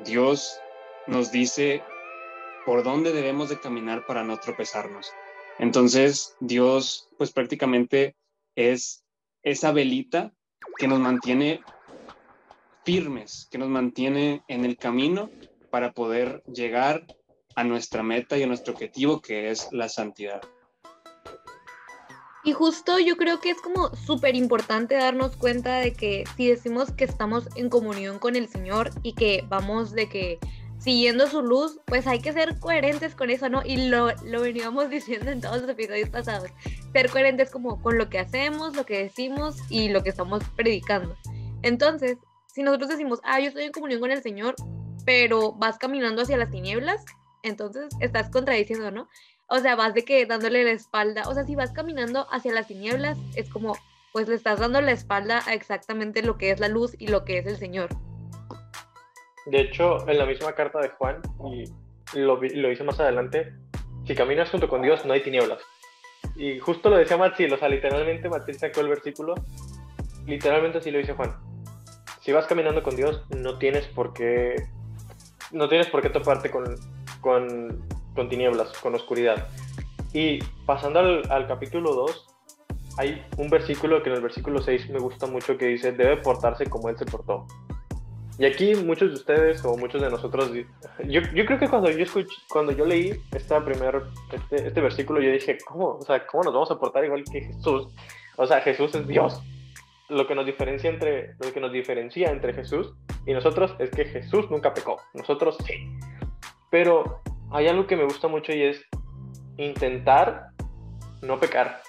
Dios 0.04 0.60
nos 1.06 1.32
dice 1.32 1.82
por 2.64 2.84
dónde 2.84 3.12
debemos 3.12 3.48
de 3.48 3.58
caminar 3.58 4.06
para 4.06 4.22
no 4.22 4.38
tropezarnos. 4.38 5.10
Entonces, 5.58 6.36
Dios, 6.40 7.08
pues 7.18 7.32
prácticamente 7.32 8.14
es 8.54 9.04
esa 9.42 9.72
velita 9.72 10.32
que 10.78 10.86
nos 10.86 11.00
mantiene 11.00 11.60
firmes, 12.84 13.48
que 13.50 13.58
nos 13.58 13.68
mantiene 13.68 14.42
en 14.48 14.64
el 14.64 14.76
camino 14.76 15.30
para 15.70 15.92
poder 15.92 16.42
llegar 16.52 17.06
a 17.54 17.64
nuestra 17.64 18.02
meta 18.02 18.36
y 18.36 18.42
a 18.42 18.46
nuestro 18.46 18.74
objetivo 18.74 19.20
que 19.20 19.50
es 19.50 19.68
la 19.72 19.88
santidad. 19.88 20.40
Y 22.44 22.52
justo 22.52 22.98
yo 22.98 23.16
creo 23.16 23.40
que 23.40 23.50
es 23.50 23.60
como 23.60 23.94
súper 23.94 24.34
importante 24.34 24.96
darnos 24.96 25.36
cuenta 25.36 25.78
de 25.78 25.92
que 25.92 26.24
si 26.36 26.48
decimos 26.48 26.90
que 26.90 27.04
estamos 27.04 27.48
en 27.54 27.68
comunión 27.68 28.18
con 28.18 28.34
el 28.34 28.48
Señor 28.48 28.90
y 29.04 29.14
que 29.14 29.44
vamos 29.48 29.92
de 29.92 30.08
que 30.08 30.38
siguiendo 30.78 31.28
su 31.28 31.42
luz, 31.42 31.78
pues 31.86 32.08
hay 32.08 32.18
que 32.18 32.32
ser 32.32 32.58
coherentes 32.58 33.14
con 33.14 33.30
eso, 33.30 33.48
¿no? 33.48 33.62
Y 33.64 33.88
lo, 33.88 34.08
lo 34.24 34.40
veníamos 34.40 34.90
diciendo 34.90 35.30
en 35.30 35.40
todos 35.40 35.62
los 35.62 35.70
episodios 35.70 36.08
pasados. 36.08 36.50
Ser 36.92 37.10
coherentes 37.10 37.50
como 37.50 37.80
con 37.80 37.96
lo 37.96 38.10
que 38.10 38.18
hacemos, 38.18 38.74
lo 38.74 38.84
que 38.84 39.04
decimos 39.04 39.56
y 39.70 39.90
lo 39.90 40.02
que 40.02 40.10
estamos 40.10 40.42
predicando. 40.56 41.16
Entonces, 41.62 42.18
si 42.52 42.62
nosotros 42.62 42.90
decimos, 42.90 43.20
ah, 43.24 43.40
yo 43.40 43.48
estoy 43.48 43.64
en 43.64 43.72
comunión 43.72 44.00
con 44.00 44.10
el 44.10 44.22
Señor, 44.22 44.54
pero 45.04 45.52
vas 45.52 45.78
caminando 45.78 46.22
hacia 46.22 46.36
las 46.36 46.50
tinieblas, 46.50 47.04
entonces 47.42 47.88
estás 48.00 48.30
contradiciendo, 48.30 48.90
¿no? 48.90 49.08
O 49.48 49.58
sea, 49.58 49.74
vas 49.74 49.94
de 49.94 50.04
que 50.04 50.24
dándole 50.26 50.64
la 50.64 50.70
espalda, 50.70 51.22
o 51.28 51.34
sea, 51.34 51.44
si 51.44 51.54
vas 51.54 51.72
caminando 51.72 52.26
hacia 52.30 52.52
las 52.52 52.68
tinieblas, 52.68 53.18
es 53.34 53.48
como, 53.48 53.76
pues 54.12 54.28
le 54.28 54.34
estás 54.34 54.60
dando 54.60 54.80
la 54.80 54.92
espalda 54.92 55.42
a 55.46 55.54
exactamente 55.54 56.22
lo 56.22 56.38
que 56.38 56.50
es 56.50 56.60
la 56.60 56.68
luz 56.68 56.94
y 56.98 57.08
lo 57.08 57.24
que 57.24 57.38
es 57.38 57.46
el 57.46 57.56
Señor. 57.56 57.88
De 59.46 59.60
hecho, 59.60 60.08
en 60.08 60.18
la 60.18 60.26
misma 60.26 60.54
carta 60.54 60.80
de 60.80 60.90
Juan, 60.90 61.20
y 62.14 62.18
lo, 62.18 62.40
lo 62.40 62.84
más 62.84 63.00
adelante, 63.00 63.52
si 64.06 64.14
caminas 64.14 64.50
junto 64.50 64.68
con 64.68 64.82
Dios 64.82 65.04
no 65.04 65.14
hay 65.14 65.22
tinieblas. 65.22 65.62
Y 66.36 66.58
justo 66.60 66.90
lo 66.90 66.96
decía 66.96 67.16
Matil, 67.16 67.52
o 67.52 67.58
sea, 67.58 67.68
literalmente 67.68 68.28
Matil 68.28 68.58
sacó 68.58 68.80
el 68.80 68.88
versículo, 68.88 69.34
literalmente 70.26 70.78
así 70.78 70.90
lo 70.90 70.98
dice 70.98 71.14
Juan. 71.14 71.34
Si 72.22 72.30
vas 72.30 72.46
caminando 72.46 72.82
con 72.82 72.94
Dios, 72.94 73.22
no 73.30 73.58
tienes 73.58 73.86
por 73.88 74.12
qué, 74.12 74.68
no 75.50 75.68
tienes 75.68 75.88
por 75.88 76.02
qué 76.02 76.08
toparte 76.08 76.50
con, 76.50 76.64
con, 77.20 77.84
con 78.14 78.28
tinieblas, 78.28 78.72
con 78.78 78.94
oscuridad. 78.94 79.48
Y 80.12 80.38
pasando 80.64 81.00
al, 81.00 81.30
al 81.30 81.48
capítulo 81.48 81.92
2, 81.94 82.26
hay 82.98 83.24
un 83.38 83.50
versículo 83.50 84.02
que 84.02 84.10
en 84.10 84.16
el 84.16 84.22
versículo 84.22 84.62
6 84.62 84.90
me 84.90 85.00
gusta 85.00 85.26
mucho 85.26 85.58
que 85.58 85.66
dice, 85.66 85.90
debe 85.90 86.16
portarse 86.18 86.66
como 86.66 86.88
Él 86.88 86.96
se 86.96 87.06
portó. 87.06 87.46
Y 88.38 88.44
aquí 88.44 88.74
muchos 88.76 89.08
de 89.08 89.14
ustedes 89.14 89.64
o 89.64 89.76
muchos 89.76 90.00
de 90.00 90.08
nosotros, 90.08 90.52
yo, 91.04 91.20
yo 91.34 91.44
creo 91.46 91.58
que 91.58 91.68
cuando 91.68 91.90
yo 91.90 92.04
escuché, 92.04 92.34
cuando 92.48 92.72
yo 92.72 92.86
leí 92.86 93.20
esta 93.32 93.64
primer, 93.64 94.02
este, 94.32 94.68
este, 94.68 94.80
versículo, 94.80 95.20
yo 95.20 95.32
dije, 95.32 95.58
¿cómo? 95.66 95.96
O 95.96 96.02
sea, 96.02 96.26
¿cómo 96.26 96.44
nos 96.44 96.54
vamos 96.54 96.70
a 96.70 96.78
portar 96.78 97.04
igual 97.04 97.24
que 97.30 97.40
Jesús? 97.42 97.88
O 98.36 98.46
sea, 98.46 98.60
Jesús 98.60 98.94
es 98.94 99.06
Dios. 99.06 99.42
Lo 100.08 100.26
que 100.26 100.34
nos 100.34 100.44
diferencia 100.44 100.90
entre, 100.90 101.34
lo 101.38 101.52
que 101.52 101.60
nos 101.60 101.72
diferencia 101.72 102.30
entre 102.30 102.52
Jesús 102.52 102.94
y 103.26 103.32
nosotros 103.32 103.74
es 103.78 103.90
que 103.90 104.04
Jesús 104.04 104.50
nunca 104.50 104.74
pecó. 104.74 105.00
Nosotros 105.14 105.56
sí. 105.66 105.88
Pero 106.70 107.22
hay 107.50 107.68
algo 107.68 107.86
que 107.86 107.96
me 107.96 108.04
gusta 108.04 108.28
mucho 108.28 108.52
y 108.52 108.62
es 108.62 108.82
intentar 109.56 110.48
no 111.22 111.38
pecar. 111.38 111.82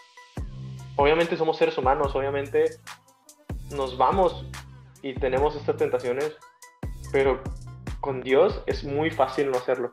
Obviamente 0.96 1.38
somos 1.38 1.58
seres 1.58 1.78
humanos, 1.78 2.16
obviamente 2.16 2.66
nos 3.72 3.98
vamos 3.98 4.46
y 5.02 5.14
tenemos 5.16 5.56
estas 5.56 5.78
tentaciones, 5.78 6.36
pero 7.12 7.42
con 8.00 8.22
Dios 8.22 8.62
es 8.68 8.84
muy 8.84 9.10
fácil 9.10 9.50
no 9.50 9.58
hacerlo. 9.58 9.92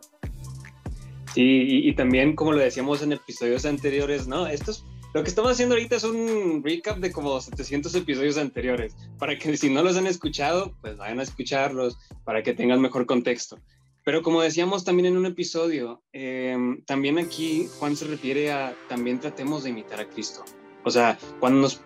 Sí, 1.34 1.88
y, 1.88 1.94
también 1.94 2.34
como 2.34 2.52
lo 2.52 2.58
decíamos 2.58 3.02
en 3.02 3.12
episodios 3.12 3.64
anteriores, 3.64 4.26
¿no? 4.26 4.48
Esto 4.48 4.72
es, 4.72 4.84
lo 5.12 5.22
que 5.22 5.28
estamos 5.28 5.50
haciendo 5.50 5.74
ahorita 5.74 5.96
es 5.96 6.04
un 6.04 6.62
recap 6.64 6.98
de 6.98 7.10
como 7.10 7.40
700 7.40 7.94
episodios 7.94 8.38
anteriores, 8.38 8.96
para 9.18 9.36
que 9.38 9.56
si 9.56 9.70
no 9.70 9.82
los 9.82 9.96
han 9.96 10.06
escuchado, 10.06 10.74
pues 10.80 10.96
vayan 10.96 11.20
a 11.20 11.24
escucharlos, 11.24 11.98
para 12.24 12.42
que 12.42 12.54
tengan 12.54 12.80
mejor 12.80 13.06
contexto. 13.06 13.58
Pero 14.04 14.22
como 14.22 14.40
decíamos 14.40 14.84
también 14.84 15.06
en 15.06 15.16
un 15.16 15.26
episodio, 15.26 16.02
em, 16.12 16.82
también 16.84 17.18
aquí 17.18 17.68
Juan 17.78 17.96
se 17.96 18.06
refiere 18.06 18.50
a 18.50 18.74
también 18.88 19.20
tratemos 19.20 19.64
de 19.64 19.70
imitar 19.70 20.00
a 20.00 20.08
Cristo. 20.08 20.44
O 20.84 20.90
sea, 20.90 21.18
cuando 21.38 21.60
nos 21.60 21.80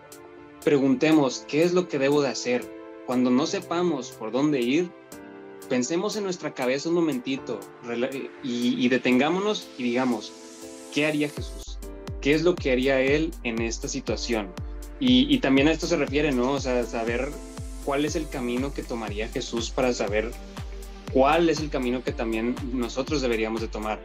preguntemos 0.63 1.45
qué 1.47 1.63
es 1.63 1.73
lo 1.73 1.87
que 1.87 1.99
debo 1.99 2.21
de 2.21 2.29
hacer, 2.29 2.63
cuando 3.05 3.29
no 3.29 3.45
sepamos 3.45 4.11
por 4.11 4.31
dónde 4.31 4.61
ir, 4.61 4.89
pensemos 5.67 6.15
en 6.15 6.23
nuestra 6.23 6.53
cabeza 6.53 6.89
un 6.89 6.95
momentito 6.95 7.59
y, 8.43 8.87
detengámonos 8.87 9.67
y 9.77 9.83
digamos, 9.83 10.31
¿qué 10.93 11.05
haría 11.05 11.29
Jesús? 11.29 11.64
¿Qué 12.25 12.33
es 12.33 12.41
lo 12.41 12.55
que 12.55 12.71
haría 12.71 13.01
Él 13.01 13.29
en 13.43 13.61
esta 13.61 13.87
situación? 13.87 14.47
Y, 14.99 15.37
también 15.41 15.67
a 15.67 15.71
esto 15.71 15.85
se 15.85 15.95
refiere, 15.95 16.31
¿no? 16.31 16.53
O 16.53 16.59
sea, 16.59 16.83
saber 16.83 17.29
cuál 17.83 18.03
es 18.03 18.15
el 18.15 18.27
camino 18.27 18.73
que 18.73 18.81
tomaría 18.81 19.27
Jesús 19.27 19.69
para 19.69 19.93
saber 19.93 20.31
cuál 21.13 21.49
es 21.49 21.59
el 21.59 21.69
camino 21.69 22.03
que 22.03 22.11
también 22.11 22.55
nosotros 22.73 23.21
deberíamos 23.21 23.61
de 23.61 23.67
tomar. 23.67 23.99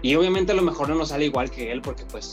Y 0.00 0.14
obviamente 0.14 0.52
a 0.52 0.54
lo 0.54 0.62
mejor 0.62 0.88
no 0.88 0.94
nos 0.94 1.10
sale 1.10 1.26
igual 1.26 1.50
que 1.50 1.70
Él 1.70 1.82
porque 1.82 2.06
pues 2.06 2.32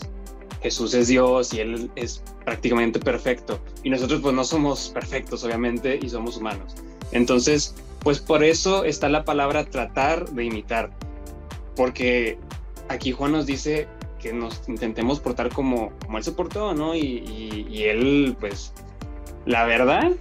Jesús 0.64 0.94
es 0.94 1.10
Dios 1.10 1.54
y 1.54 1.60
Él 1.60 1.92
es 1.98 2.24
prácticamente 2.46 2.98
perfecto. 3.02 3.60
Y 3.84 3.90
nosotros 3.90 4.22
pues 4.22 4.34
no 4.34 4.46
somos 4.46 4.88
perfectos, 4.88 5.44
obviamente, 5.44 6.00
y 6.02 6.08
somos 6.08 6.38
humanos. 6.38 6.76
Entonces, 7.12 7.76
pues 8.04 8.20
por 8.20 8.42
eso 8.42 8.86
está 8.86 9.10
la 9.10 9.26
palabra 9.26 9.66
tratar 9.66 10.30
de 10.30 10.46
imitar. 10.46 10.92
Porque 11.76 12.38
aquí 12.88 13.12
Juan 13.12 13.34
nos 13.34 13.46
dice 13.46 13.90
que 14.20 14.34
nos 14.34 14.68
intentemos 14.68 15.20
portar 15.20 15.50
como, 15.50 15.92
como 16.06 16.18
Él 16.18 16.24
se 16.24 16.32
portó, 16.32 16.74
¿no? 16.74 16.96
Y, 16.96 17.84
Él, 17.84 18.36
pues, 18.40 18.74
la 19.46 19.66
verdad, 19.66 20.12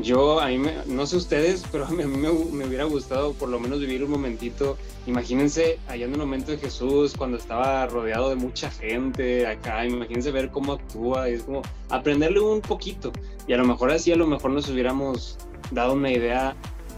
yo, 0.00 0.40
a 0.40 0.46
mí, 0.46 0.58
no 0.86 1.06
sé 1.06 1.16
ustedes, 1.16 1.64
pero 1.72 1.86
a 1.86 1.90
mí, 1.90 2.04
me, 2.04 2.30
hubiera 2.30 2.84
gustado 2.84 3.32
por 3.32 3.48
lo 3.48 3.58
menos 3.58 3.80
vivir 3.80 4.04
un 4.04 4.10
momentito. 4.10 4.76
Imagínense 5.06 5.78
allá 5.88 6.04
en 6.04 6.12
el 6.12 6.18
momento 6.18 6.52
de 6.52 6.58
Jesús, 6.58 7.14
cuando 7.16 7.36
estaba 7.36 7.86
rodeado 7.86 8.30
de 8.30 8.36
mucha 8.36 8.70
gente 8.70 9.46
acá, 9.46 9.84
imagínense 9.84 10.30
ver 10.30 10.50
cómo 10.50 10.74
actúa, 10.74 11.28
es 11.28 11.42
como 11.42 11.62
aprenderle 11.88 12.40
un 12.40 12.60
poquito. 12.60 13.12
Y 13.46 13.52
a 13.52 13.56
lo 13.56 13.64
mejor 13.64 13.90
así, 13.90 14.12
a 14.12 14.16
lo 14.16 14.26
mejor 14.26 14.52
nos 14.52 14.68
hubiéramos 14.68 15.38
dado 15.72 15.94
una 15.94 16.10
idea 16.10 16.54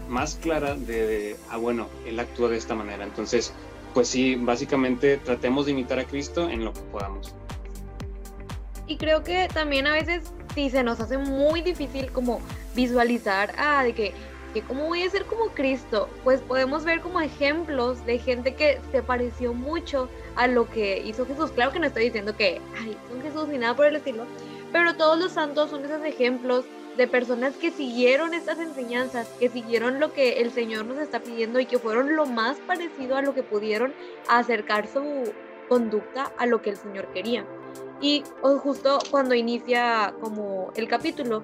más 0.07 0.35
clara 0.35 0.75
de, 0.75 1.07
de 1.07 1.35
ah, 1.49 1.57
bueno, 1.57 1.87
él 2.05 2.19
actúa 2.19 2.49
de 2.49 2.57
esta 2.57 2.75
manera. 2.75 3.03
Entonces, 3.03 3.53
pues 3.95 4.09
sí, 4.09 4.35
básicamente 4.35 5.15
tratemos 5.17 5.65
de 5.65 5.71
imitar 5.71 5.97
a 5.99 6.03
Cristo 6.03 6.49
en 6.49 6.65
lo 6.65 6.73
que 6.73 6.81
podamos. 6.91 7.33
Y 8.87 8.97
creo 8.97 9.23
que 9.23 9.47
también 9.51 9.87
a 9.87 9.93
veces 9.93 10.33
sí 10.53 10.69
se 10.69 10.83
nos 10.83 10.99
hace 10.99 11.17
muy 11.17 11.61
difícil 11.61 12.11
como 12.11 12.41
visualizar, 12.75 13.55
ah, 13.57 13.85
de 13.85 13.93
que, 13.93 14.13
que 14.53 14.61
cómo 14.63 14.87
voy 14.87 15.03
a 15.03 15.09
ser 15.09 15.23
como 15.23 15.47
Cristo, 15.47 16.09
pues 16.25 16.41
podemos 16.41 16.83
ver 16.83 16.99
como 16.99 17.21
ejemplos 17.21 18.05
de 18.05 18.19
gente 18.19 18.53
que 18.53 18.81
se 18.91 19.01
pareció 19.01 19.53
mucho 19.53 20.09
a 20.35 20.47
lo 20.47 20.69
que 20.69 21.01
hizo 21.01 21.25
Jesús. 21.25 21.51
Claro 21.51 21.71
que 21.71 21.79
no 21.79 21.87
estoy 21.87 22.03
diciendo 22.03 22.35
que, 22.35 22.61
ay, 22.77 22.97
son 23.09 23.21
Jesús 23.21 23.47
ni 23.47 23.57
nada 23.57 23.77
por 23.77 23.85
el 23.85 23.95
estilo, 23.95 24.25
pero 24.73 24.95
todos 24.95 25.17
los 25.17 25.31
santos 25.31 25.69
son 25.69 25.85
esos 25.85 26.03
ejemplos 26.03 26.65
de 26.97 27.07
personas 27.07 27.55
que 27.55 27.71
siguieron 27.71 28.33
estas 28.33 28.59
enseñanzas, 28.59 29.27
que 29.39 29.49
siguieron 29.49 29.99
lo 29.99 30.13
que 30.13 30.41
el 30.41 30.51
Señor 30.51 30.85
nos 30.85 30.97
está 30.97 31.19
pidiendo 31.19 31.59
y 31.59 31.65
que 31.65 31.79
fueron 31.79 32.15
lo 32.15 32.25
más 32.25 32.57
parecido 32.57 33.17
a 33.17 33.21
lo 33.21 33.33
que 33.33 33.43
pudieron 33.43 33.93
acercar 34.27 34.87
su 34.87 35.33
conducta 35.67 36.31
a 36.37 36.45
lo 36.45 36.61
que 36.61 36.71
el 36.71 36.77
Señor 36.77 37.07
quería. 37.13 37.45
Y 38.01 38.23
justo 38.41 38.99
cuando 39.09 39.35
inicia 39.35 40.13
como 40.21 40.71
el 40.75 40.87
capítulo, 40.87 41.43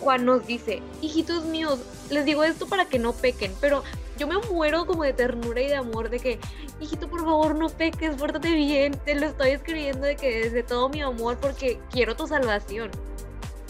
Juan 0.00 0.24
nos 0.24 0.46
dice, 0.46 0.82
hijitos 1.02 1.44
míos, 1.44 1.80
les 2.10 2.24
digo 2.24 2.44
esto 2.44 2.66
para 2.66 2.84
que 2.84 2.98
no 2.98 3.12
pequen, 3.12 3.52
pero 3.60 3.82
yo 4.16 4.26
me 4.26 4.38
muero 4.50 4.86
como 4.86 5.04
de 5.04 5.12
ternura 5.12 5.60
y 5.60 5.66
de 5.66 5.76
amor 5.76 6.10
de 6.10 6.18
que, 6.18 6.38
hijito, 6.80 7.08
por 7.08 7.20
favor, 7.20 7.54
no 7.54 7.68
peques, 7.68 8.16
pórtate 8.16 8.52
bien, 8.52 8.92
te 9.04 9.14
lo 9.14 9.26
estoy 9.26 9.50
escribiendo 9.50 10.06
de 10.06 10.16
que 10.16 10.40
desde 10.40 10.62
todo 10.62 10.88
mi 10.88 11.02
amor 11.02 11.38
porque 11.40 11.80
quiero 11.90 12.16
tu 12.16 12.26
salvación. 12.26 12.90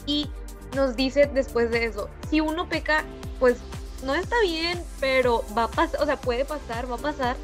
Y 0.06 0.28
nos 0.74 0.96
dice 0.96 1.28
después 1.32 1.70
de 1.70 1.84
eso, 1.84 2.08
si 2.30 2.40
uno 2.40 2.68
peca, 2.68 3.04
pues 3.38 3.56
no 4.04 4.14
está 4.14 4.36
bien, 4.42 4.82
pero 5.00 5.44
va 5.56 5.64
a 5.64 5.68
pasar, 5.68 6.00
o 6.00 6.06
sea, 6.06 6.16
puede 6.16 6.44
pasar, 6.44 6.90
va 6.90 6.96
a 6.96 6.98
pasar, 6.98 7.36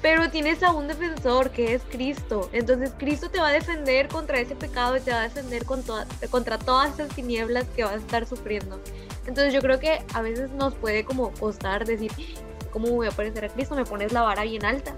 pero 0.00 0.30
tienes 0.30 0.62
a 0.62 0.72
un 0.72 0.88
defensor 0.88 1.50
que 1.50 1.74
es 1.74 1.82
Cristo. 1.88 2.50
Entonces 2.52 2.92
Cristo 2.98 3.30
te 3.30 3.40
va 3.40 3.48
a 3.48 3.52
defender 3.52 4.08
contra 4.08 4.40
ese 4.40 4.56
pecado 4.56 4.96
y 4.96 5.00
te 5.00 5.12
va 5.12 5.20
a 5.20 5.22
defender 5.22 5.64
con 5.64 5.84
contra 6.30 6.58
todas 6.58 6.94
esas 6.94 7.14
tinieblas 7.14 7.66
que 7.76 7.84
vas 7.84 7.94
a 7.94 7.96
estar 7.96 8.26
sufriendo. 8.26 8.80
Entonces 9.26 9.54
yo 9.54 9.60
creo 9.60 9.78
que 9.78 10.02
a 10.12 10.22
veces 10.22 10.50
nos 10.50 10.74
puede 10.74 11.04
como 11.04 11.30
costar 11.32 11.86
decir, 11.86 12.10
¿cómo 12.72 12.88
voy 12.88 13.06
a 13.06 13.12
parecer 13.12 13.44
a 13.44 13.48
Cristo? 13.48 13.76
Me 13.76 13.84
pones 13.84 14.12
la 14.12 14.22
vara 14.22 14.42
bien 14.42 14.64
alta. 14.64 14.94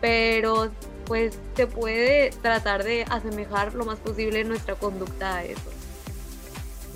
Pero 0.00 0.70
pues 1.04 1.38
se 1.56 1.66
puede 1.66 2.30
tratar 2.42 2.84
de 2.84 3.04
asemejar 3.10 3.74
lo 3.74 3.84
más 3.84 3.98
posible 3.98 4.44
nuestra 4.44 4.74
conducta 4.76 5.36
a 5.36 5.44
eso. 5.44 5.70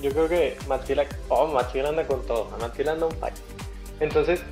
Yo 0.02 0.10
creo 0.10 0.28
que 0.28 0.58
Matilda, 0.68 1.04
oh, 1.28 1.46
Matilda 1.46 1.90
anda 1.90 2.04
con 2.06 2.26
todo, 2.26 2.50
Matilda 2.60 2.92
anda 2.92 3.06
un 3.06 3.12
fight. 3.12 3.34
Entonces. 4.00 4.42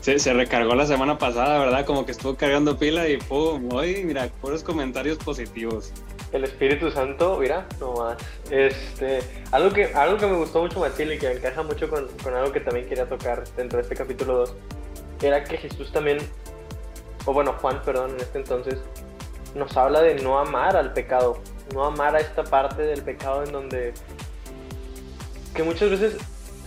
se, 0.00 0.32
recargó 0.32 0.76
la 0.76 0.86
semana 0.86 1.18
pasada, 1.18 1.58
¿verdad? 1.58 1.84
Como 1.84 2.06
que 2.06 2.12
estuvo 2.12 2.36
cargando 2.36 2.78
pila 2.78 3.08
y 3.08 3.16
pum, 3.16 3.68
hoy, 3.72 4.04
mira, 4.04 4.28
puros 4.40 4.62
comentarios 4.62 5.18
positivos. 5.18 5.92
El 6.30 6.44
Espíritu 6.44 6.92
Santo, 6.92 7.38
mira, 7.40 7.66
nomás. 7.80 8.18
Este, 8.50 9.18
algo 9.50 9.70
que, 9.70 9.86
algo 9.94 10.16
que 10.16 10.26
me 10.28 10.36
gustó 10.36 10.62
mucho, 10.62 10.78
Matilde, 10.78 11.16
y 11.16 11.18
que 11.18 11.32
encaja 11.32 11.64
mucho 11.64 11.90
con, 11.90 12.06
con 12.22 12.34
algo 12.34 12.52
que 12.52 12.60
también 12.60 12.86
quería 12.88 13.06
tocar 13.06 13.42
dentro 13.56 13.78
de 13.78 13.82
este 13.82 13.96
capítulo 13.96 14.38
2, 14.38 14.54
era 15.22 15.42
que 15.42 15.56
Jesús 15.56 15.90
también, 15.90 16.18
o 17.26 17.32
bueno, 17.32 17.54
Juan, 17.60 17.82
perdón, 17.84 18.12
en 18.12 18.20
este 18.20 18.38
entonces, 18.38 18.78
nos 19.56 19.76
habla 19.76 20.02
de 20.02 20.14
no 20.22 20.38
amar 20.38 20.76
al 20.76 20.92
pecado, 20.92 21.38
no 21.74 21.84
amar 21.84 22.14
a 22.14 22.20
esta 22.20 22.44
parte 22.44 22.82
del 22.82 23.02
pecado 23.02 23.42
en 23.42 23.52
donde 23.52 23.92
que 25.54 25.62
muchas 25.62 25.90
veces 25.90 26.16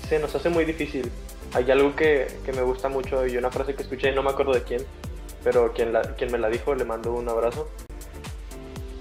se 0.07 0.19
nos 0.19 0.33
hace 0.35 0.49
muy 0.49 0.65
difícil 0.65 1.11
hay 1.55 1.71
algo 1.71 1.95
que, 1.95 2.27
que, 2.45 2.51
me 2.51 2.61
gusta 2.61 2.89
mucho 2.89 3.25
y 3.25 3.37
una 3.37 3.49
frase 3.49 3.75
que 3.75 3.83
escuché, 3.83 4.11
no 4.11 4.23
me 4.23 4.29
acuerdo 4.29 4.53
de 4.53 4.63
quién, 4.63 4.85
pero 5.41 5.71
quien, 5.71 5.93
quien 6.17 6.29
me 6.29 6.37
la 6.37 6.49
dijo 6.49 6.75
le 6.75 6.83
mando 6.83 7.13
un 7.13 7.29
abrazo. 7.29 7.69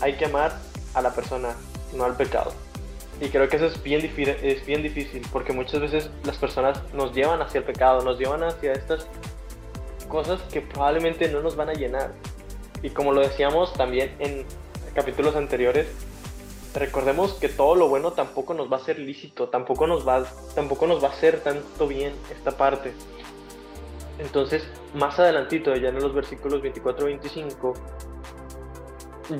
Hay 0.00 0.14
que 0.14 0.26
amar 0.26 0.56
a 0.94 1.02
la 1.02 1.12
persona, 1.12 1.56
no 1.94 2.04
al 2.04 2.16
pecado. 2.16 2.52
Y 3.20 3.28
creo 3.28 3.48
que 3.48 3.56
eso 3.56 3.66
es 3.66 3.82
bien, 3.82 4.08
es 4.42 4.66
bien 4.66 4.82
difícil 4.84 5.26
porque 5.32 5.52
muchas 5.52 5.80
veces 5.80 6.10
las 6.24 6.36
personas 6.36 6.80
nos 6.92 7.12
llevan 7.12 7.42
hacia 7.42 7.58
el 7.58 7.64
pecado, 7.64 8.02
nos 8.04 8.20
llevan 8.20 8.44
hacia 8.44 8.72
estas 8.72 9.08
cosas 10.08 10.40
que 10.52 10.60
probablemente 10.60 11.28
no 11.28 11.40
nos 11.40 11.56
van 11.56 11.70
a 11.70 11.72
llenar. 11.72 12.12
Y 12.82 12.90
como 12.90 13.12
lo 13.12 13.20
decíamos 13.20 13.72
también 13.72 14.14
en 14.20 14.44
capítulos 14.94 15.34
anteriores, 15.34 15.88
recordemos 16.74 17.34
que 17.34 17.48
todo 17.48 17.74
lo 17.76 17.88
bueno 17.88 18.12
tampoco 18.12 18.52
nos 18.54 18.70
va 18.70 18.78
a 18.78 18.80
ser 18.80 18.98
lícito, 18.98 19.48
tampoco 19.48 19.86
nos 19.86 20.06
va, 20.06 20.24
tampoco 20.54 20.86
nos 20.86 21.02
va 21.02 21.08
a 21.08 21.12
hacer 21.12 21.40
tanto 21.40 21.86
bien 21.86 22.12
esta 22.30 22.50
parte. 22.56 22.92
Entonces, 24.18 24.68
más 24.94 25.18
adelantito, 25.18 25.74
ya 25.74 25.88
en 25.88 25.96
los 25.96 26.14
versículos 26.14 26.62
24-25, 26.62 27.74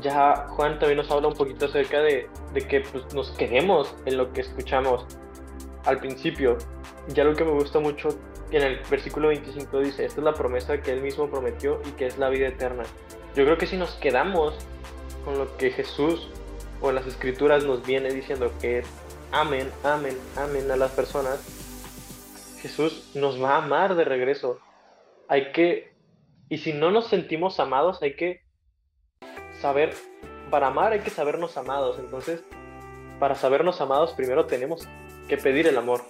ya 0.00 0.46
Juan 0.48 0.78
también 0.78 0.98
nos 0.98 1.10
habla 1.10 1.28
un 1.28 1.34
poquito 1.34 1.66
acerca 1.66 2.00
de, 2.00 2.28
que 2.68 2.80
pues, 2.80 3.12
nos 3.14 3.30
quedemos 3.32 3.94
en 4.06 4.16
lo 4.16 4.32
que 4.32 4.40
escuchamos 4.40 5.04
al 5.84 5.98
principio. 5.98 6.56
Ya 7.08 7.24
lo 7.24 7.34
que 7.34 7.44
me 7.44 7.52
gusta 7.52 7.80
mucho, 7.80 8.08
en 8.50 8.62
el 8.62 8.80
versículo 8.90 9.28
25 9.28 9.80
dice, 9.80 10.04
esta 10.04 10.20
es 10.20 10.24
la 10.24 10.32
promesa 10.32 10.80
que 10.80 10.92
él 10.92 11.02
mismo 11.02 11.28
prometió 11.28 11.80
y 11.86 11.90
que 11.92 12.06
es 12.06 12.18
la 12.18 12.28
vida 12.28 12.48
eterna. 12.48 12.84
Yo 13.34 13.44
creo 13.44 13.58
que 13.58 13.66
si 13.66 13.76
nos 13.76 13.90
quedamos 13.96 14.54
con 15.24 15.38
lo 15.38 15.56
que 15.56 15.70
Jesús 15.70 16.28
o 16.84 16.92
las 16.92 17.06
escrituras 17.06 17.64
nos 17.64 17.84
viene 17.86 18.10
diciendo 18.12 18.52
que 18.60 18.82
amen, 19.32 19.70
amen, 19.84 20.18
amen 20.36 20.70
a 20.70 20.76
las 20.76 20.90
personas, 20.90 21.40
Jesús 22.60 23.10
nos 23.14 23.42
va 23.42 23.54
a 23.54 23.64
amar 23.64 23.94
de 23.94 24.04
regreso. 24.04 24.60
Hay 25.26 25.50
que, 25.52 25.94
y 26.50 26.58
si 26.58 26.74
no 26.74 26.90
nos 26.90 27.06
sentimos 27.08 27.58
amados, 27.58 28.02
hay 28.02 28.16
que 28.16 28.42
saber, 29.62 29.94
para 30.50 30.66
amar 30.66 30.92
hay 30.92 31.00
que 31.00 31.08
sabernos 31.08 31.56
amados. 31.56 31.98
Entonces, 31.98 32.44
para 33.18 33.34
sabernos 33.34 33.80
amados 33.80 34.12
primero 34.12 34.44
tenemos 34.44 34.86
que 35.26 35.38
pedir 35.38 35.66
el 35.66 35.78
amor. 35.78 36.02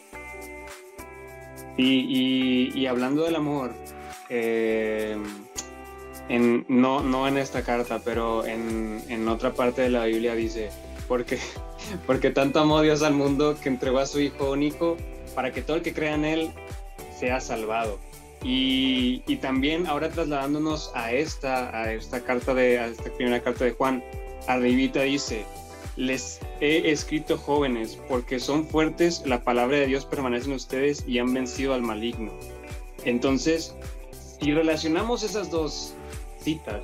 Y, 1.76 2.84
hablando 2.86 3.22
del 3.22 3.36
amor, 3.36 3.70
eh, 4.28 5.16
no, 6.28 7.02
no 7.02 7.28
en 7.28 7.36
esta 7.36 7.62
carta, 7.62 8.00
pero 8.04 8.44
en, 8.46 9.02
en, 9.08 9.28
otra 9.28 9.52
parte 9.52 9.82
de 9.82 9.90
la 9.90 10.04
Biblia 10.06 10.34
dice, 10.34 10.70
porque, 11.08 11.38
porque 12.06 12.30
tanto 12.30 12.60
amó 12.60 12.80
Dios 12.82 13.02
al 13.02 13.14
mundo 13.14 13.56
que 13.60 13.68
entregó 13.68 13.98
a 13.98 14.06
su 14.06 14.20
Hijo 14.20 14.50
único 14.50 14.96
para 15.34 15.52
que 15.52 15.62
todo 15.62 15.76
el 15.76 15.82
que 15.82 15.92
crea 15.92 16.14
en 16.14 16.24
Él 16.24 16.50
sea 17.18 17.40
salvado. 17.40 17.98
Y, 18.42 19.22
y, 19.26 19.36
también 19.36 19.86
ahora 19.86 20.10
trasladándonos 20.10 20.92
a 20.94 21.12
esta, 21.12 21.74
a 21.74 21.92
esta 21.94 22.20
carta 22.20 22.52
de, 22.52 22.78
a 22.78 22.88
esta 22.88 23.10
primera 23.10 23.40
carta 23.42 23.64
de 23.64 23.70
Juan, 23.70 24.04
arribita 24.46 25.00
dice, 25.00 25.46
les 25.96 26.40
he 26.60 26.90
escrito 26.90 27.38
jóvenes, 27.38 27.98
porque 28.06 28.38
son 28.38 28.66
fuertes, 28.66 29.22
la 29.24 29.42
palabra 29.42 29.78
de 29.78 29.86
Dios 29.86 30.04
permanece 30.04 30.48
en 30.48 30.56
ustedes 30.56 31.04
y 31.06 31.18
han 31.18 31.32
vencido 31.32 31.72
al 31.72 31.80
maligno. 31.80 32.32
Entonces, 33.06 33.74
si 34.40 34.52
relacionamos 34.52 35.22
esas 35.22 35.50
dos 35.50 35.94
citas, 36.44 36.82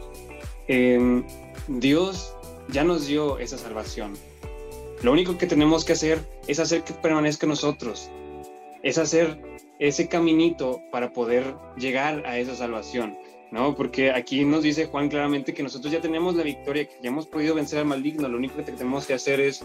em, 0.67 1.23
Dios 1.69 2.35
ya 2.69 2.85
nos 2.85 3.07
dio 3.07 3.39
esa 3.39 3.59
salvación. 3.59 4.15
Lo 5.03 5.13
único 5.13 5.39
que 5.39 5.47
tenemos 5.47 5.85
que 5.85 5.93
hacer 5.93 6.19
es 6.47 6.59
hacer 6.59 6.83
que 6.83 6.93
permanezca 6.93 7.47
nosotros, 7.47 8.11
es 8.83 8.99
hacer 8.99 9.39
ese 9.79 10.09
caminito 10.09 10.83
para 10.93 11.13
poder 11.13 11.55
llegar 11.77 12.27
a 12.27 12.39
esa 12.39 12.55
salvación, 12.55 13.17
¿no? 13.51 13.75
Porque 13.75 14.11
aquí 14.11 14.45
nos 14.45 14.63
dice 14.63 14.87
Juan 14.87 15.09
claramente 15.09 15.55
que 15.55 15.63
nosotros 15.63 15.93
ya 15.93 16.01
tenemos 16.01 16.35
la 16.35 16.43
victoria, 16.43 16.85
que 16.85 16.97
ya 17.03 17.09
hemos 17.09 17.27
podido 17.27 17.55
vencer 17.55 17.79
al 17.79 17.87
maligno, 17.87 18.29
lo 18.29 18.37
único 18.37 18.57
que 18.57 18.63
tenemos 18.63 19.07
que 19.07 19.15
hacer 19.15 19.41
es 19.41 19.65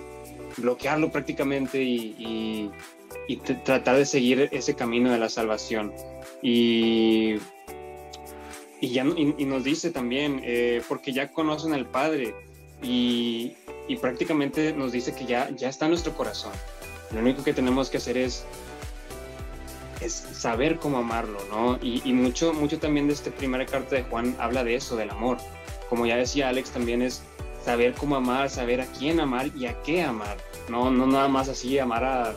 bloquearlo 0.57 1.11
prácticamente 1.11 1.81
y, 1.83 2.71
tratar 3.63 3.97
de 3.97 4.05
seguir 4.05 4.49
ese 4.51 4.73
camino 4.75 5.11
de 5.11 5.17
la 5.17 5.29
salvación. 5.29 5.93
Y, 6.41 7.35
y 8.81 8.89
ya, 8.89 9.03
y, 9.03 9.45
nos 9.45 9.63
dice 9.63 9.91
también, 9.91 10.41
eh, 10.43 10.81
porque 10.87 11.13
ya 11.13 11.31
conocen 11.31 11.73
al 11.73 11.87
Padre 11.87 12.35
y, 12.81 13.55
prácticamente 14.01 14.73
nos 14.73 14.91
dice 14.91 15.13
que 15.13 15.25
ya, 15.25 15.49
ya 15.51 15.69
está 15.69 15.85
en 15.85 15.91
nuestro 15.91 16.13
corazón. 16.15 16.51
Lo 17.11 17.19
único 17.19 17.43
que 17.43 17.53
tenemos 17.53 17.89
que 17.89 17.97
hacer 17.97 18.17
es 18.17 18.45
es 20.01 20.13
saber 20.13 20.77
cómo 20.77 20.97
amarlo, 20.97 21.39
¿no? 21.49 21.79
Y, 21.81 22.13
mucho, 22.13 22.53
mucho 22.53 22.79
también 22.79 23.07
de 23.07 23.13
esta 23.13 23.31
primera 23.31 23.65
carta 23.65 23.95
de 23.95 24.03
Juan 24.03 24.35
habla 24.39 24.63
de 24.63 24.75
eso, 24.75 24.95
del 24.95 25.09
amor. 25.09 25.37
Como 25.89 26.05
ya 26.05 26.17
decía 26.17 26.49
Alex, 26.49 26.71
también 26.71 27.01
es 27.01 27.23
saber 27.63 27.93
cómo 27.93 28.15
amar, 28.15 28.49
saber 28.49 28.81
a 28.81 28.85
quién 28.85 29.19
amar 29.19 29.49
y 29.55 29.65
a 29.65 29.81
qué 29.83 30.03
amar. 30.03 30.37
No, 30.69 30.91
no 30.91 31.07
nada 31.07 31.27
más 31.27 31.49
así 31.49 31.79
amar 31.79 32.03
a, 32.03 32.33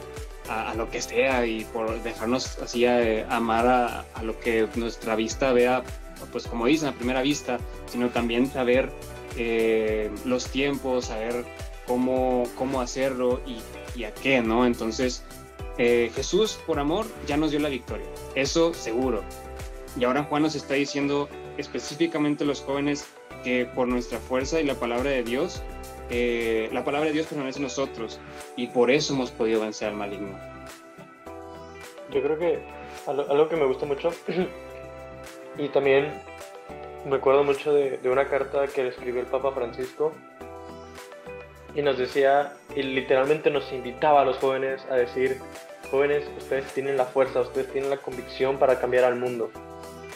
a, 0.48 0.74
lo 0.74 0.90
que 0.90 1.02
sea 1.02 1.46
y 1.46 1.64
por 1.66 2.02
dejarnos 2.02 2.58
así 2.58 2.86
a, 2.86 3.28
amar 3.34 3.66
a, 3.66 4.00
a, 4.14 4.22
lo 4.22 4.38
que 4.38 4.68
nuestra 4.76 5.16
vista 5.16 5.52
vea, 5.52 5.82
pues 6.26 6.46
como 6.46 6.66
dicen, 6.66 6.88
a 6.88 6.92
primera 6.92 7.22
vista, 7.22 7.58
sino 7.86 8.08
también 8.10 8.50
saber 8.50 8.90
eh, 9.36 10.10
los 10.24 10.46
tiempos, 10.48 11.06
saber 11.06 11.44
cómo, 11.86 12.44
cómo 12.56 12.80
hacerlo 12.80 13.40
y, 13.46 14.04
a 14.04 14.14
qué, 14.14 14.40
¿no? 14.40 14.64
Entonces, 14.64 15.24
eh, 15.76 16.10
Jesús, 16.14 16.58
por 16.66 16.78
amor, 16.78 17.06
ya 17.26 17.36
nos 17.36 17.50
dio 17.50 17.58
la 17.58 17.68
victoria. 17.68 18.06
Eso 18.36 18.72
seguro. 18.74 19.22
Y 19.98 20.04
ahora 20.04 20.22
Juan 20.24 20.42
nos 20.42 20.54
está 20.54 20.74
diciendo 20.74 21.28
específicamente 21.56 22.44
los 22.44 22.60
jóvenes 22.60 23.06
que 23.42 23.66
por 23.66 23.88
nuestra 23.88 24.18
fuerza 24.18 24.60
y 24.60 24.64
la 24.64 24.74
palabra 24.74 25.10
de 25.10 25.24
Dios, 25.24 25.62
eh, 26.10 26.68
la 26.72 26.84
palabra 26.84 27.08
de 27.08 27.14
Dios 27.14 27.26
permanece 27.26 27.58
en 27.58 27.64
nosotros 27.64 28.20
y 28.56 28.68
por 28.68 28.90
eso 28.90 29.14
hemos 29.14 29.30
podido 29.30 29.60
vencer 29.60 29.88
al 29.88 29.96
maligno. 29.96 30.38
Yo 32.12 32.22
creo 32.22 32.38
que 32.38 32.58
algo 33.06 33.48
que 33.48 33.56
me 33.56 33.66
gusta 33.66 33.86
mucho 33.86 34.10
y 35.58 35.68
también 35.68 36.22
me 37.04 37.16
acuerdo 37.16 37.42
mucho 37.44 37.72
de, 37.72 38.00
una 38.04 38.28
carta 38.28 38.66
que 38.68 38.84
le 38.84 38.90
escribió 38.90 39.20
el 39.20 39.26
Papa 39.26 39.52
Francisco 39.52 40.12
y 41.74 41.82
nos 41.82 41.98
decía, 41.98 42.54
y 42.74 42.82
literalmente 42.82 43.50
nos 43.50 43.72
invitaba 43.72 44.22
a 44.22 44.24
los 44.24 44.38
jóvenes 44.38 44.84
a 44.90 44.94
decir, 44.94 45.40
jóvenes, 45.90 46.24
ustedes 46.38 46.72
tienen 46.72 46.96
la 46.96 47.04
fuerza, 47.04 47.40
ustedes 47.40 47.70
tienen 47.72 47.90
la 47.90 47.98
convicción 47.98 48.58
para 48.58 48.80
cambiar 48.80 49.04
al 49.04 49.16
mundo, 49.16 49.50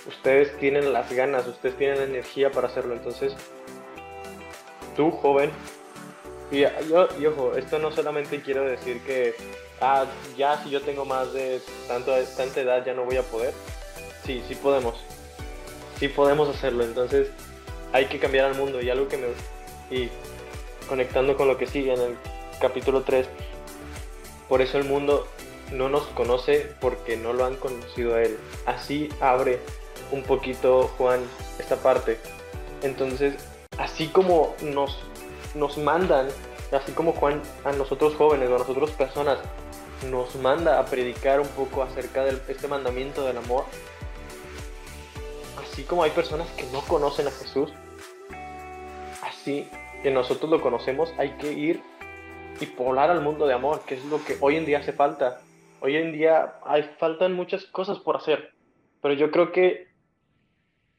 ustedes 0.07 0.57
tienen 0.59 0.93
las 0.93 1.13
ganas, 1.13 1.47
ustedes 1.47 1.77
tienen 1.77 1.99
la 1.99 2.05
energía 2.05 2.51
para 2.51 2.69
hacerlo, 2.69 2.95
entonces 2.95 3.35
tú 4.97 5.11
joven, 5.11 5.51
y 6.51 6.61
yo, 6.61 7.09
y 7.19 7.27
ojo, 7.27 7.57
esto 7.57 7.79
no 7.79 7.91
solamente 7.93 8.43
quiero 8.43 8.65
decir 8.65 9.01
que, 9.03 9.35
ah, 9.81 10.05
ya 10.37 10.63
si 10.63 10.71
yo 10.71 10.83
tengo 10.83 11.05
más 11.05 11.33
de 11.33 11.61
tanto, 11.89 12.13
tanta 12.37 12.61
edad 12.61 12.85
ya 12.85 12.95
no 12.95 13.05
voy 13.05 13.17
a 13.17 13.23
poder, 13.23 13.55
sí, 14.25 14.43
sí 14.49 14.55
podemos, 14.55 15.03
sí 16.03 16.09
podemos 16.09 16.49
hacerlo, 16.49 16.83
entonces 16.83 17.29
hay 17.93 18.07
que 18.07 18.19
cambiar 18.19 18.47
al 18.47 18.57
mundo 18.57 18.83
y 18.83 18.91
algo 18.91 19.07
que 19.07 19.19
me... 19.19 19.27
Y 19.89 20.11
conectando 20.89 21.37
con 21.37 21.47
lo 21.47 21.57
que 21.57 21.69
sigue 21.69 21.95
en 21.95 22.01
el 22.01 22.17
capítulo 22.61 23.03
3, 23.03 23.29
por 24.49 24.63
eso 24.63 24.79
el 24.79 24.85
mundo 24.85 25.29
no 25.71 25.89
nos 25.89 26.03
conoce 26.09 26.75
porque 26.81 27.17
no 27.17 27.33
lo 27.33 27.45
han 27.45 27.55
conocido 27.55 28.17
a 28.17 28.23
Él. 28.23 28.37
Así 28.67 29.11
abre 29.21 29.61
un 30.11 30.25
poquito 30.25 30.91
Juan 30.99 31.21
esta 31.61 31.77
parte. 31.77 32.19
Entonces, 32.83 33.35
así 33.79 34.09
como 34.09 34.57
nos, 34.61 34.99
nos 35.55 35.79
mandan, 35.79 36.27
así 36.73 36.91
como 36.91 37.13
Juan 37.13 37.41
a 37.63 37.71
nosotros 37.71 38.17
jóvenes 38.17 38.51
o 38.51 38.57
a 38.57 38.59
nosotros 38.59 38.91
personas 38.91 39.39
nos 40.11 40.35
manda 40.35 40.81
a 40.81 40.85
predicar 40.87 41.39
un 41.39 41.47
poco 41.47 41.85
acerca 41.85 42.25
de 42.25 42.37
este 42.49 42.67
mandamiento 42.67 43.25
del 43.25 43.37
amor, 43.37 43.67
así 45.73 45.85
como 45.85 46.03
hay 46.03 46.11
personas 46.11 46.51
que 46.51 46.65
no 46.71 46.81
conocen 46.83 47.27
a 47.27 47.31
Jesús, 47.31 47.73
así 49.23 49.67
que 50.03 50.11
nosotros 50.11 50.51
lo 50.51 50.61
conocemos, 50.61 51.15
hay 51.17 51.31
que 51.39 51.53
ir 51.53 51.81
y 52.61 52.67
poblar 52.67 53.11
al 53.11 53.23
mundo 53.23 53.47
de 53.47 53.55
amor, 53.55 53.81
que 53.87 53.95
es 53.95 54.05
lo 54.05 54.23
que 54.23 54.37
hoy 54.41 54.57
en 54.57 54.67
día 54.67 54.79
hace 54.81 54.93
falta. 54.93 55.41
Hoy 55.81 55.97
en 55.97 56.13
día 56.13 56.57
hay, 56.67 56.83
faltan 56.99 57.33
muchas 57.33 57.65
cosas 57.65 57.99
por 57.99 58.17
hacer, 58.17 58.53
pero 59.01 59.15
yo 59.15 59.31
creo 59.31 59.51
que 59.51 59.89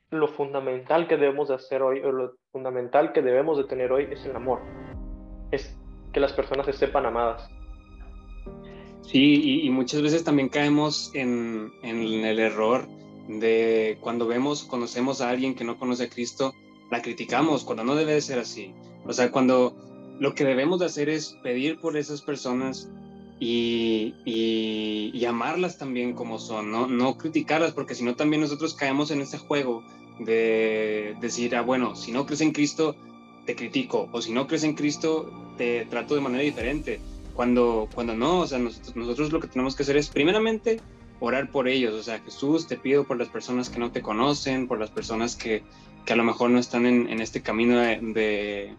lo 0.10 0.28
fundamental 0.28 1.08
que 1.08 1.18
debemos 1.18 1.50
de 1.50 1.56
hacer 1.56 1.84
hoy, 1.84 2.00
o 2.00 2.12
lo 2.12 2.34
fundamental 2.52 3.14
que 3.14 3.22
debemos 3.22 3.58
de 3.58 3.66
tener 3.66 3.92
hoy 3.92 4.08
es 4.10 4.26
el 4.26 4.36
amor. 4.36 4.60
Es 5.52 5.78
que 6.12 6.20
las 6.20 6.34
personas 6.34 6.66
se 6.66 6.74
sepan 6.74 7.06
amadas. 7.06 7.48
Sí, 9.02 9.62
y, 9.64 9.70
muchas 9.70 10.02
veces 10.02 10.24
también 10.24 10.50
caemos 10.50 11.12
en, 11.14 11.72
en, 11.84 12.26
el 12.26 12.40
error 12.40 12.88
de 13.28 13.98
cuando 14.02 14.28
vemos, 14.28 14.64
conocemos 14.64 15.22
a 15.22 15.30
alguien 15.30 15.56
que 15.56 15.64
no 15.64 15.78
conoce 15.78 16.04
a 16.04 16.10
Cristo, 16.10 16.54
la 16.92 17.02
criticamos 17.02 17.64
cuando 17.64 17.84
no 17.84 17.96
debe 17.96 18.14
de 18.14 18.22
ser 18.22 18.40
así. 18.40 18.74
O 19.06 19.14
sea, 19.14 19.32
cuando 19.32 19.76
lo 20.20 20.36
que 20.36 20.44
debemos 20.44 20.80
de 20.80 20.86
hacer 20.86 21.10
es 21.10 21.38
pedir 21.44 21.80
por 21.80 21.98
esas 21.98 22.22
personas 22.22 22.90
y, 23.40 24.14
y, 24.26 25.26
amarlas 25.26 25.78
también 25.78 26.14
como 26.14 26.38
son, 26.38 26.72
¿no? 26.72 26.88
no 26.88 27.18
criticarlas, 27.18 27.74
porque 27.74 27.96
si 27.96 28.04
no 28.04 28.16
también 28.16 28.42
nosotros 28.42 28.74
caemos 28.74 29.12
en 29.12 29.22
ese 29.22 29.38
juego 29.38 29.84
de 30.20 31.16
decir, 31.20 31.56
ah, 31.56 31.62
bueno, 31.62 31.96
si 31.96 32.12
no 32.12 32.26
crees 32.26 32.42
en 32.42 32.52
Cristo, 32.52 32.96
te 33.46 33.56
critico, 33.56 34.10
o 34.12 34.22
si 34.22 34.32
no 34.32 34.48
crees 34.48 34.64
en 34.64 34.76
Cristo, 34.76 35.32
te 35.58 35.86
trato 35.86 36.16
de 36.16 36.22
manera 36.22 36.44
diferente. 36.44 37.02
Cuando, 37.34 37.90
cuando 37.94 38.16
no, 38.16 38.42
o 38.42 38.48
sea, 38.48 38.60
nosotros, 38.60 38.96
nosotros 38.96 39.32
lo 39.32 39.40
que 39.40 39.48
tenemos 39.48 39.76
que 39.76 39.84
hacer 39.84 39.98
es, 39.98 40.10
primeramente, 40.10 40.80
orar 41.24 41.50
por 41.50 41.70
ellos. 41.70 41.94
O 41.94 42.04
sea, 42.04 42.20
Jesús, 42.20 42.68
te 42.68 42.78
pido 42.78 43.06
por 43.06 43.18
las 43.18 43.30
personas 43.30 43.70
que 43.70 43.80
no 43.80 43.92
te 43.92 44.02
conocen, 44.02 44.68
por 44.68 44.78
las 44.78 44.90
personas 44.90 45.38
que, 45.38 45.64
que 46.06 46.14
a 46.14 46.16
lo 46.18 46.24
mejor 46.24 46.50
no 46.50 46.60
están 46.60 46.86
en, 46.86 47.10
en 47.10 47.22
este 47.22 47.42
camino 47.42 47.78
de, 47.80 48.76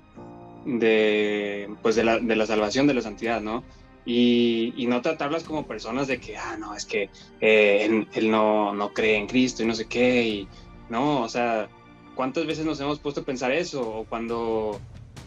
de, 0.66 1.70
pues 1.80 1.96
de, 1.96 2.04
la, 2.04 2.18
de 2.18 2.36
la 2.36 2.46
salvación, 2.46 2.86
de 2.86 2.94
la 2.94 3.00
santidad, 3.00 3.40
¿no? 3.40 3.64
Y, 4.04 4.74
y, 4.76 4.86
no 4.86 5.00
tratarlas 5.00 5.44
como 5.44 5.66
personas 5.66 6.06
de 6.06 6.20
que, 6.20 6.36
ah, 6.36 6.58
no, 6.58 6.74
es 6.74 6.84
que 6.84 7.08
eh, 7.40 8.04
él, 8.12 8.30
no, 8.30 8.74
no, 8.74 8.92
cree 8.92 9.16
en 9.16 9.26
Cristo 9.26 9.62
y 9.62 9.66
no 9.66 9.74
sé 9.74 9.86
qué, 9.86 10.28
y 10.28 10.48
no, 10.90 11.22
o 11.22 11.28
sea, 11.30 11.70
¿cuántas 12.14 12.44
veces 12.44 12.66
nos 12.66 12.78
hemos 12.80 12.98
puesto 12.98 13.22
a 13.22 13.24
pensar 13.24 13.52
eso? 13.52 13.80
O 13.80 14.04
cuando, 14.04 14.78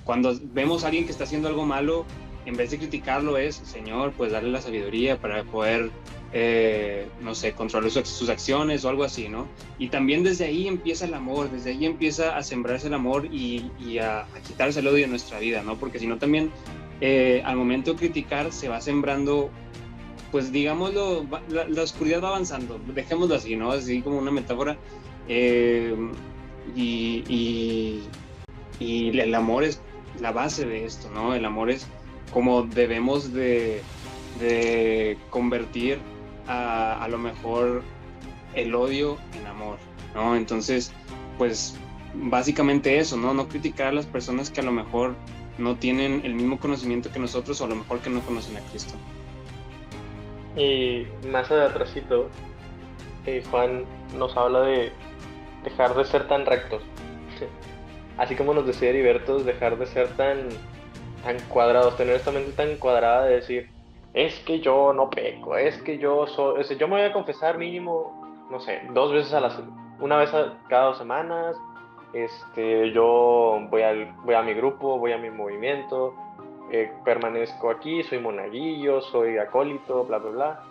cuando 0.03 0.37
vemos 0.53 0.83
a 0.83 0.87
alguien 0.87 1.05
que 1.05 1.11
está 1.11 1.23
haciendo 1.23 1.47
algo 1.47 1.65
malo, 1.65 2.05
en 2.47 2.55
vez 2.55 2.71
de 2.71 2.77
criticarlo 2.77 3.37
es, 3.37 3.55
Señor, 3.55 4.13
pues 4.13 4.31
darle 4.31 4.51
la 4.51 4.61
sabiduría 4.61 5.19
para 5.19 5.43
poder 5.43 5.91
eh, 6.33 7.07
no 7.21 7.35
sé, 7.35 7.53
controlar 7.53 7.89
sus, 7.89 8.29
acciones 8.29 8.83
o 8.83 8.89
algo 8.89 9.03
así, 9.03 9.29
¿no? 9.29 9.47
Y 9.79 9.87
también 9.87 10.23
desde 10.23 10.45
ahí 10.45 10.67
empieza 10.67 11.05
el 11.05 11.13
amor, 11.13 11.49
desde 11.49 11.71
ahí 11.71 11.85
empieza 11.85 12.37
a 12.37 12.43
sembrarse 12.43 12.87
el 12.87 12.93
amor 12.93 13.27
y, 13.31 13.97
a, 13.99 14.25
quitarse 14.45 14.81
el 14.81 14.87
odio 14.87 15.05
de 15.05 15.07
nuestra 15.07 15.39
vida, 15.39 15.61
¿no? 15.63 15.77
Porque 15.77 15.99
si 15.99 16.07
no 16.07 16.17
también 16.17 16.51
eh, 16.99 17.41
al 17.45 17.55
momento 17.55 17.93
de 17.93 17.99
criticar 17.99 18.51
se 18.51 18.67
va 18.67 18.81
sembrando, 18.81 19.49
pues 20.31 20.51
digámoslo, 20.51 21.25
la, 21.49 21.81
oscuridad 21.81 22.21
va 22.21 22.29
avanzando, 22.29 22.79
dejémoslo 22.93 23.35
así, 23.35 23.55
¿no? 23.55 23.71
Así 23.71 24.01
como 24.01 24.17
una 24.17 24.31
metáfora. 24.31 24.77
Eh, 25.29 25.95
y, 26.75 27.23
y, 27.29 28.03
y 28.79 29.17
el 29.17 29.33
amor 29.33 29.63
es 29.63 29.81
la 30.19 30.31
base 30.31 30.65
de 30.65 30.85
esto, 30.85 31.09
¿no? 31.09 31.33
El 31.33 31.45
amor 31.45 31.69
es 31.69 31.87
como 32.31 32.63
debemos 32.63 33.33
de, 33.33 33.81
convertir 35.29 35.99
a, 36.47 37.03
a, 37.03 37.07
lo 37.07 37.17
mejor 37.17 37.83
el 38.53 38.75
odio 38.75 39.17
en 39.39 39.47
amor, 39.47 39.77
¿no? 40.13 40.35
Entonces, 40.35 40.91
pues 41.37 41.75
básicamente 42.13 42.97
eso, 42.99 43.17
¿no? 43.17 43.33
No 43.33 43.47
criticar 43.47 43.87
a 43.87 43.91
las 43.91 44.05
personas 44.05 44.49
que 44.49 44.61
a 44.61 44.63
lo 44.63 44.71
mejor 44.71 45.15
no 45.57 45.75
tienen 45.75 46.21
el 46.23 46.35
mismo 46.35 46.59
conocimiento 46.59 47.11
que 47.11 47.19
nosotros 47.19 47.59
o 47.61 47.65
a 47.65 47.67
lo 47.67 47.75
mejor 47.75 47.99
que 47.99 48.09
no 48.09 48.21
conocen 48.21 48.57
a 48.57 48.61
Cristo. 48.61 48.93
Y 50.55 51.05
más 51.27 51.51
atrásito, 51.51 52.29
eh, 53.25 53.43
Juan 53.49 53.85
nos 54.17 54.35
habla 54.35 54.61
de 54.61 54.91
dejar 55.63 55.95
de 55.95 56.05
ser 56.05 56.27
tan 56.27 56.45
rectos. 56.45 56.81
Así 58.17 58.35
como 58.35 58.53
nos 58.53 58.65
decía 58.65 58.89
Heriberto, 58.89 59.39
dejar 59.39 59.77
de 59.77 59.85
ser 59.85 60.07
tan, 60.17 60.49
tan 61.27 61.39
cuadrados, 61.49 61.97
tener 61.97 62.15
esta 62.15 62.31
mente 62.31 62.53
tan 62.53 62.77
cuadrada 62.77 63.25
de 63.25 63.35
decir, 63.35 63.69
es 64.13 64.39
que 64.45 64.61
yo 64.61 64.93
no 64.93 65.09
peco, 65.09 65.57
es 65.57 65.77
que 65.83 65.97
yo 65.97 66.25
soy, 66.25 66.63
yo 66.77 66.87
me 66.87 66.95
voy 66.95 67.03
a 67.03 67.11
confesar 67.11 67.57
mínimo, 67.57 68.47
no 68.49 68.61
sé, 68.61 68.81
dos 68.93 69.11
veces 69.11 69.33
a 69.33 69.41
la 69.41 69.51
una 69.99 70.17
vez 70.17 70.31
cada 70.69 70.85
dos 70.85 70.97
semanas, 70.97 71.57
este, 72.13 72.91
yo 72.91 73.59
voy, 73.69 73.81
al, 73.81 74.13
voy 74.23 74.35
a 74.35 74.41
mi 74.41 74.53
grupo, 74.53 74.97
voy 74.97 75.11
a 75.11 75.17
mi 75.17 75.29
movimiento, 75.29 76.13
eh, 76.71 76.93
permanezco 77.03 77.69
aquí, 77.69 78.03
soy 78.03 78.19
monaguillo, 78.19 79.01
soy 79.01 79.37
acólito, 79.37 80.05
bla, 80.05 80.19
bla, 80.19 80.29
bla. 80.29 80.63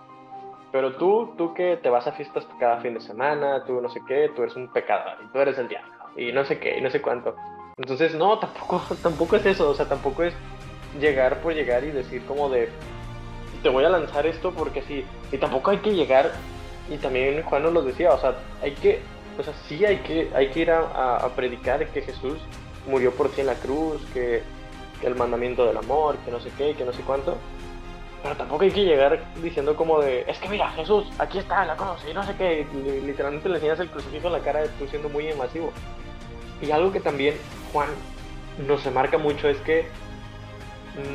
Pero 0.72 0.96
tú, 0.96 1.34
tú 1.36 1.52
que 1.52 1.76
te 1.76 1.90
vas 1.90 2.06
a 2.06 2.12
fiestas 2.12 2.46
cada 2.58 2.78
fin 2.78 2.94
de 2.94 3.00
semana, 3.00 3.62
tú 3.64 3.80
no 3.80 3.90
sé 3.90 4.00
qué, 4.08 4.30
tú 4.34 4.42
eres 4.42 4.56
un 4.56 4.72
pecador 4.72 5.18
y 5.22 5.32
tú 5.32 5.38
eres 5.38 5.58
el 5.58 5.68
diablo 5.68 5.92
y 6.16 6.32
no 6.32 6.44
sé 6.44 6.58
qué 6.58 6.78
y 6.78 6.80
no 6.80 6.88
sé 6.88 7.02
cuánto. 7.02 7.34
Entonces, 7.78 8.14
no, 8.14 8.38
tampoco, 8.38 8.82
tampoco 9.02 9.36
es 9.36 9.44
eso, 9.44 9.68
o 9.68 9.74
sea, 9.74 9.86
tampoco 9.86 10.22
es 10.22 10.32
llegar 10.98 11.42
por 11.42 11.52
llegar 11.52 11.84
y 11.84 11.90
decir 11.90 12.24
como 12.24 12.48
de, 12.48 12.70
te 13.62 13.68
voy 13.68 13.84
a 13.84 13.90
lanzar 13.90 14.26
esto 14.26 14.50
porque 14.52 14.80
sí, 14.82 15.04
y 15.30 15.36
tampoco 15.36 15.70
hay 15.70 15.78
que 15.78 15.94
llegar, 15.94 16.32
y 16.88 16.96
también 16.96 17.42
Juan 17.42 17.64
nos 17.64 17.74
lo 17.74 17.82
decía, 17.82 18.14
o 18.14 18.18
sea, 18.18 18.36
hay 18.62 18.72
que, 18.72 19.00
o 19.38 19.42
sea, 19.42 19.52
sí 19.68 19.84
hay 19.84 19.98
que, 19.98 20.30
hay 20.34 20.48
que 20.50 20.60
ir 20.60 20.70
a, 20.70 21.28
predicar 21.36 21.86
que 21.88 22.00
Jesús 22.00 22.38
murió 22.86 23.12
por 23.12 23.30
ti 23.30 23.42
en 23.42 23.48
la 23.48 23.56
cruz, 23.56 24.00
que 24.14 24.42
el 25.02 25.14
mandamiento 25.14 25.66
del 25.66 25.76
amor, 25.76 26.16
que 26.24 26.30
no 26.30 26.40
sé 26.40 26.50
qué, 26.56 26.74
que 26.74 26.84
no 26.84 26.94
sé 26.94 27.02
cuánto. 27.02 27.36
Pero 28.22 28.36
tampoco 28.36 28.62
hay 28.64 28.70
que 28.70 28.84
llegar 28.84 29.22
diciendo 29.42 29.76
como 29.76 30.00
de, 30.00 30.24
es 30.26 30.38
que 30.38 30.48
mira, 30.48 30.70
Jesús, 30.70 31.06
aquí 31.18 31.38
está, 31.38 31.66
la 31.66 31.76
conoce, 31.76 32.10
y 32.10 32.14
no 32.14 32.22
sé 32.22 32.34
qué. 32.36 32.66
Literalmente 33.04 33.50
le 33.50 33.56
enseñas 33.56 33.80
el 33.80 33.90
crucifijo 33.90 34.28
en 34.28 34.32
la 34.32 34.40
cara 34.40 34.64
tú 34.78 34.86
siendo 34.86 35.10
muy 35.10 35.28
invasivo. 35.28 35.70
Y 36.60 36.70
algo 36.70 36.92
que 36.92 37.00
también 37.00 37.34
Juan 37.72 37.88
nos 38.66 38.80
se 38.80 38.90
marca 38.90 39.18
mucho 39.18 39.48
es 39.48 39.58
que 39.58 39.86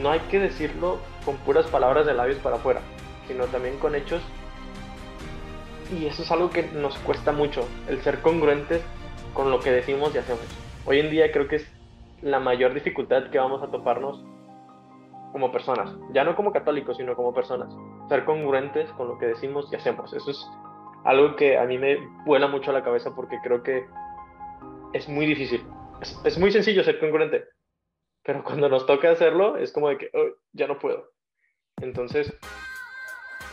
no 0.02 0.12
hay 0.12 0.20
que 0.22 0.40
decirlo 0.40 1.00
con 1.26 1.38
puras 1.38 1.66
palabras 1.68 2.06
de 2.06 2.14
labios 2.14 2.38
para 2.40 2.58
afuera, 2.58 2.82
sino 3.28 3.46
también 3.46 3.78
con 3.80 3.96
hechos. 3.96 4.22
Y 5.98 6.06
eso 6.06 6.24
es 6.24 6.32
algo 6.32 6.50
que 6.50 6.64
nos 6.64 6.98
cuesta 7.00 7.32
mucho, 7.32 7.68
el 7.88 8.02
ser 8.02 8.22
congruentes 8.22 8.82
con 9.34 9.50
lo 9.50 9.60
que 9.60 9.72
decimos 9.72 10.14
y 10.14 10.20
hacemos. 10.20 10.46
Hoy 10.86 11.00
en 11.00 11.10
día 11.10 11.32
creo 11.32 11.48
que 11.48 11.58
es 11.58 11.68
la 12.22 12.40
mayor 12.40 12.74
dificultad 12.74 13.30
que 13.30 13.40
vamos 13.40 13.62
a 13.64 13.68
toparnos 13.68 14.24
como 15.32 15.52
personas, 15.52 15.96
ya 16.14 16.24
no 16.24 16.36
como 16.36 16.52
católicos, 16.52 16.98
sino 16.98 17.16
como 17.16 17.34
personas, 17.34 17.74
ser 18.10 18.26
congruentes 18.26 18.90
con 18.92 19.08
lo 19.08 19.18
que 19.18 19.28
decimos 19.28 19.68
y 19.72 19.76
hacemos. 19.76 20.14
Eso 20.14 20.32
es 20.32 20.46
algo 21.04 21.36
que 21.36 21.58
a 21.58 21.66
mí 21.66 21.78
me 21.78 21.98
vuela 22.26 22.48
mucho 22.48 22.72
a 22.72 22.74
la 22.74 22.84
cabeza 22.84 23.12
porque 23.16 23.40
creo 23.42 23.64
que 23.64 23.86
es 24.94 25.08
muy 25.08 25.26
difícil. 25.26 25.64
Es, 26.24 26.38
muy 26.38 26.52
sencillo 26.52 26.84
ser 26.84 27.00
congruente, 27.00 27.46
pero 28.24 28.44
cuando 28.44 28.70
nos 28.70 28.86
toca 28.86 29.12
hacerlo 29.12 29.58
es 29.58 29.72
como 29.72 29.90
de 29.90 29.98
que 29.98 30.10
oh, 30.14 30.36
ya 30.54 30.68
no 30.68 30.80
puedo. 30.80 31.12
Entonces, 31.78 32.34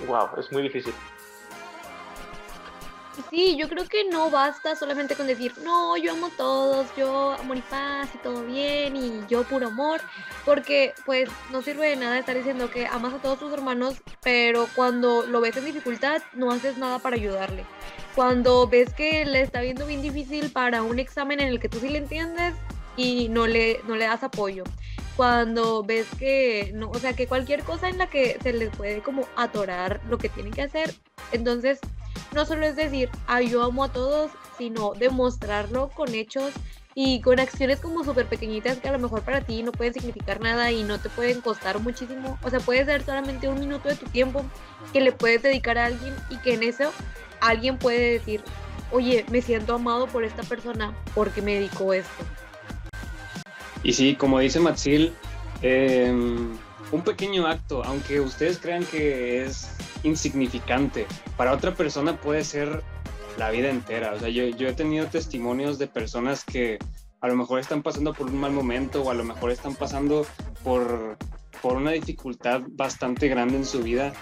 wow, 0.07 0.29
es 0.39 0.51
muy 0.53 0.63
difícil. 0.63 0.95
Sí, 3.31 3.57
yo 3.57 3.69
creo 3.69 3.85
que 3.87 4.05
no 4.05 4.31
basta 4.31 4.77
solamente 4.77 5.17
con 5.17 5.27
decir, 5.27 5.53
no, 5.65 5.97
yo 5.97 6.13
amo 6.13 6.27
a 6.27 6.37
todos, 6.37 6.87
yo 6.97 7.33
amor 7.33 7.57
y 7.57 7.63
paz 7.63 8.09
y 8.15 8.19
todo 8.19 8.45
bien 8.45 8.97
y 8.97 9.27
yo 9.29 9.43
puro 9.43 9.67
amor, 9.67 10.01
porque 10.45 10.95
pues 11.05 11.29
no 11.51 11.61
sirve 11.61 11.91
de 11.91 11.97
nada 11.97 12.19
estar 12.19 12.37
diciendo 12.37 12.71
que 12.71 12.87
amas 12.87 13.15
a 13.15 13.19
todos 13.19 13.41
tus 13.41 13.53
hermanos, 13.53 14.01
pero 14.23 14.69
cuando 14.77 15.27
lo 15.27 15.41
ves 15.41 15.57
en 15.57 15.65
dificultad 15.65 16.23
no 16.33 16.51
haces 16.53 16.79
nada 16.79 17.01
para 17.01 17.17
ayudarle. 17.17 17.65
Cuando 18.19 18.67
ves 18.67 18.93
que 18.95 19.25
le 19.25 19.43
está 19.43 19.61
viendo 19.61 19.87
bien 19.87 20.03
difícil 20.03 20.51
para 20.51 20.83
un 20.83 20.99
examen 20.99 21.39
en 21.39 21.47
el 21.51 21.61
que 21.61 21.69
tú 21.69 21.79
sí 21.79 21.89
le 21.89 21.99
entiendes 21.99 22.53
y 22.97 23.29
no 23.29 23.47
le, 23.47 23.81
no 23.87 23.95
le 23.95 24.07
das 24.07 24.25
apoyo 24.25 24.65
cuando 25.17 25.85
ves 25.85 26.09
que 26.19 26.73
no, 26.75 26.91
o 26.91 26.99
sea, 26.99 27.13
que 27.13 27.29
cualquier 27.29 27.63
cosa 27.63 27.89
en 27.89 27.97
la 27.97 28.09
que 28.09 28.37
se 28.43 28.53
les 28.53 28.71
puede 28.71 29.03
como 29.03 29.25
atorar 29.37 30.01
lo 30.09 30.19
que 30.19 30.29
tienen 30.29 30.53
que 30.53 30.63
hacer, 30.63 30.93
entonces 31.31 31.79
no 32.35 32.45
solo 32.45 32.67
es 32.67 32.75
decir, 32.75 33.09
ay, 33.29 33.51
yo 33.51 33.63
amo 33.63 33.85
a 33.85 33.93
todos, 33.93 34.33
sino 34.59 34.95
demostrarlo 34.95 35.91
con 35.91 36.13
hechos 36.13 36.53
y 36.97 37.21
con 37.21 37.39
acciones 37.39 37.79
como 37.79 38.03
súper 38.03 38.27
pequeñitas 38.27 38.79
que 38.79 38.89
a 38.89 38.93
lo 38.93 38.99
mejor 38.99 39.23
para 39.23 39.43
ti 39.43 39.63
no 39.63 39.71
pueden 39.71 39.95
significar 39.95 40.41
nada 40.41 40.73
y 40.73 40.83
no 40.83 40.99
te 40.99 41.09
pueden 41.09 41.41
costar 41.41 41.79
muchísimo. 41.79 42.37
O 42.43 42.51
sea, 42.51 42.59
puede 42.59 42.85
ser 42.85 43.05
solamente 43.05 43.49
un 43.49 43.61
minuto 43.61 43.89
de 43.89 43.95
tu 43.95 44.07
tiempo 44.07 44.45
que 44.93 45.01
le 45.01 45.13
puedes 45.13 45.41
dedicar 45.41 45.79
a 45.79 45.87
alguien 45.87 46.17
y 46.31 46.39
que 46.39 46.55
en 46.55 46.65
eso 46.65 46.93
alguien 47.41 47.79
puede 47.79 48.13
decir, 48.13 48.43
oye, 48.91 49.25
me 49.31 49.43
siento 49.43 49.75
amado 49.75 50.07
por 50.07 50.25
esta 50.25 50.43
persona 50.43 50.95
porque 51.15 51.43
me 51.43 51.55
dedicó 51.55 51.93
esto. 51.93 52.25
Y 53.83 53.93
sí, 53.93 54.15
como 54.17 54.39
dice 54.41 54.61
Matsil, 54.61 55.15
em, 55.63 56.57
un 56.91 57.03
pequeño 57.03 57.47
acto, 57.47 57.85
aunque 57.85 58.21
ustedes 58.21 58.59
crean 58.59 58.85
que 58.85 59.45
es 59.45 59.71
insignificante, 60.03 61.07
para 61.37 61.53
otra 61.53 61.75
persona 61.75 62.17
puede 62.17 62.45
ser 62.45 62.83
la 63.37 63.51
vida 63.51 63.71
entera. 63.71 64.15
O 64.15 64.19
sea, 64.19 64.29
yo, 64.29 64.43
he 64.43 64.73
tenido 64.73 65.07
testimonios 65.07 65.79
de 65.79 65.87
personas 65.87 66.45
que 66.45 66.79
a 67.21 67.29
lo 67.29 67.37
mejor 67.37 67.61
están 67.61 67.83
pasando 67.83 68.13
por 68.13 68.27
un 68.27 68.39
mal 68.39 68.53
momento 68.53 69.03
o 69.03 69.11
a 69.11 69.15
lo 69.15 69.25
mejor 69.25 69.51
están 69.51 69.75
pasando 69.75 70.27
por, 70.63 71.17
por 71.63 71.77
una 71.77 71.93
dificultad 71.93 72.63
bastante 72.69 73.29
grande 73.29 73.57
en 73.57 73.65
su 73.65 73.83
vida 73.83 74.13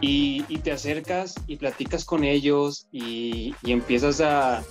y, 0.00 0.42
te 0.58 0.72
acercas 0.72 1.34
y 1.46 1.56
platicas 1.56 2.04
con 2.04 2.24
ellos 2.24 2.86
y, 2.92 3.54
empiezas 3.64 4.20
a, 4.20 4.62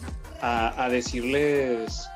a, 0.41 0.89
decirles 0.89 2.07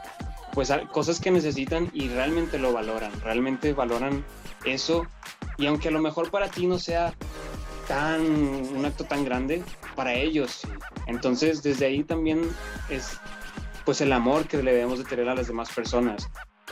pues 0.54 0.72
cosas 0.92 1.20
que 1.20 1.32
necesitan 1.32 1.90
y 1.94 2.08
realmente 2.08 2.58
lo 2.58 2.72
valoran, 2.72 3.12
realmente 3.22 3.74
valoran 3.74 4.24
eso 4.64 5.06
y 5.58 5.68
aunque 5.68 5.90
a 5.90 5.92
lo 5.92 6.00
mejor 6.00 6.32
para 6.32 6.50
ti 6.50 6.66
no 6.66 6.80
sea 6.80 7.14
tan, 7.88 8.22
un 8.22 8.86
acto 8.86 9.04
tan 9.04 9.24
grande 9.26 9.64
para 9.96 10.14
ellos. 10.14 10.62
Entonces, 11.08 11.64
desde 11.64 11.86
ahí 11.86 12.04
también 12.04 12.42
es 12.90 13.18
pues 13.86 14.02
el 14.02 14.12
amor 14.12 14.48
que 14.48 14.62
le 14.62 14.74
debemos 14.74 14.98
de 14.98 15.06
tener 15.06 15.30
a 15.30 15.36
las 15.36 15.48
demás 15.48 15.72
personas. 15.72 16.28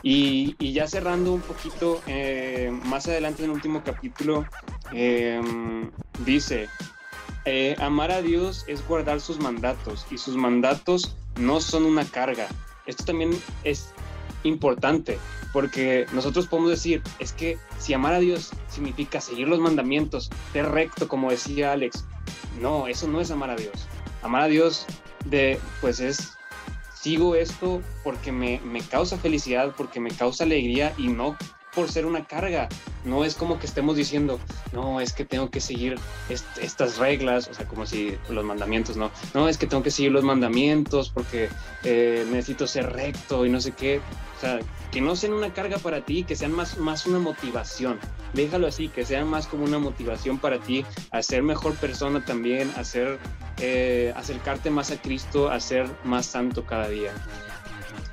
Y, 0.05 0.73
ya 0.73 0.85
cerrando 0.85 1.31
un 1.33 1.41
poquito, 1.41 2.01
eh, 2.07 2.69
más 2.83 3.07
adelante 3.07 3.43
en 3.43 3.49
el 3.49 3.55
último 3.55 3.83
capítulo, 3.85 4.45
em, 4.91 5.89
dice, 6.25 6.67
eh, 7.45 7.75
amar 7.79 8.11
a 8.11 8.21
Dios 8.21 8.65
es 8.67 8.85
guardar 8.85 9.21
sus 9.21 9.39
mandatos 9.39 10.05
y 10.11 10.17
sus 10.17 10.35
mandatos 10.35 11.15
no 11.39 11.61
son 11.61 11.85
una 11.85 12.03
carga. 12.03 12.47
Esto 12.85 13.05
también 13.05 13.31
es 13.63 13.93
importante, 14.43 15.17
porque 15.53 16.05
nosotros 16.11 16.47
podemos 16.47 16.71
decir, 16.71 17.01
es 17.19 17.31
que 17.31 17.57
si 17.79 17.93
amar 17.93 18.13
a 18.13 18.19
Dios 18.19 18.51
significa 18.69 19.21
seguir 19.21 19.47
los 19.47 19.59
mandamientos, 19.59 20.29
ser 20.51 20.69
recto, 20.69 21.07
como 21.07 21.31
decía 21.31 21.71
Alex, 21.71 22.03
no, 22.59 22.87
eso 22.87 23.07
no 23.07 23.21
es 23.21 23.31
amar 23.31 23.49
a 23.51 23.55
Dios. 23.55 23.87
Amar 24.21 24.43
a 24.43 24.47
Dios 24.47 24.85
de, 25.25 25.59
pues 25.81 25.99
es, 25.99 26.33
sigo 27.03 27.35
esto 27.35 27.81
porque 28.01 28.31
me, 28.31 28.61
me 28.63 28.79
causa 28.79 29.17
felicidad, 29.17 29.73
porque 29.75 29.99
me 29.99 30.09
causa 30.09 30.45
alegría 30.45 30.93
y 30.97 31.09
no 31.09 31.35
por 31.75 31.89
ser 31.89 32.05
una 32.05 32.25
carga. 32.25 32.69
No 33.03 33.25
es 33.25 33.35
como 33.35 33.59
que 33.59 33.65
estemos 33.65 33.97
diciendo, 33.97 34.39
no, 34.71 35.01
es 35.01 35.11
que 35.11 35.25
tengo 35.25 35.49
que 35.49 35.59
seguir 35.59 35.99
estas 36.29 36.97
reglas, 36.97 37.49
o 37.49 37.53
sea, 37.53 37.67
como 37.67 37.85
si 37.85 38.15
los 38.29 38.45
mandamientos, 38.45 38.95
no. 38.95 39.11
No, 39.33 39.49
es 39.49 39.57
que 39.57 39.67
tengo 39.67 39.83
que 39.83 39.91
seguir 39.91 40.11
los 40.11 40.23
mandamientos 40.23 41.09
porque 41.09 41.49
eh, 41.83 42.25
necesito 42.31 42.67
ser 42.67 42.93
recto 42.93 43.45
y 43.45 43.49
no 43.49 43.59
sé 43.59 43.73
qué. 43.73 43.99
O 44.37 44.39
sea, 44.39 44.59
que 44.91 45.01
no 45.01 45.15
sean 45.15 45.33
una 45.33 45.53
carga 45.53 45.77
para 45.77 46.05
ti, 46.05 46.23
que 46.23 46.35
sean 46.35 46.53
más, 46.53 46.77
más 46.77 47.05
una 47.05 47.19
motivación. 47.19 47.99
Déjalo 48.33 48.67
así, 48.67 48.87
que 48.87 49.05
sean 49.05 49.27
más 49.27 49.47
como 49.47 49.65
una 49.65 49.79
motivación 49.79 50.37
para 50.37 50.59
ti 50.59 50.85
a 51.11 51.21
ser 51.21 51.43
mejor 51.43 51.75
persona 51.75 52.23
también, 52.23 52.71
a 52.77 52.83
ser, 52.83 53.19
eh, 53.59 54.13
acercarte 54.15 54.69
más 54.69 54.91
a 54.91 54.97
Cristo, 54.97 55.49
a 55.49 55.59
ser 55.59 55.87
más 56.03 56.25
santo 56.25 56.65
cada 56.65 56.89
día. 56.89 57.13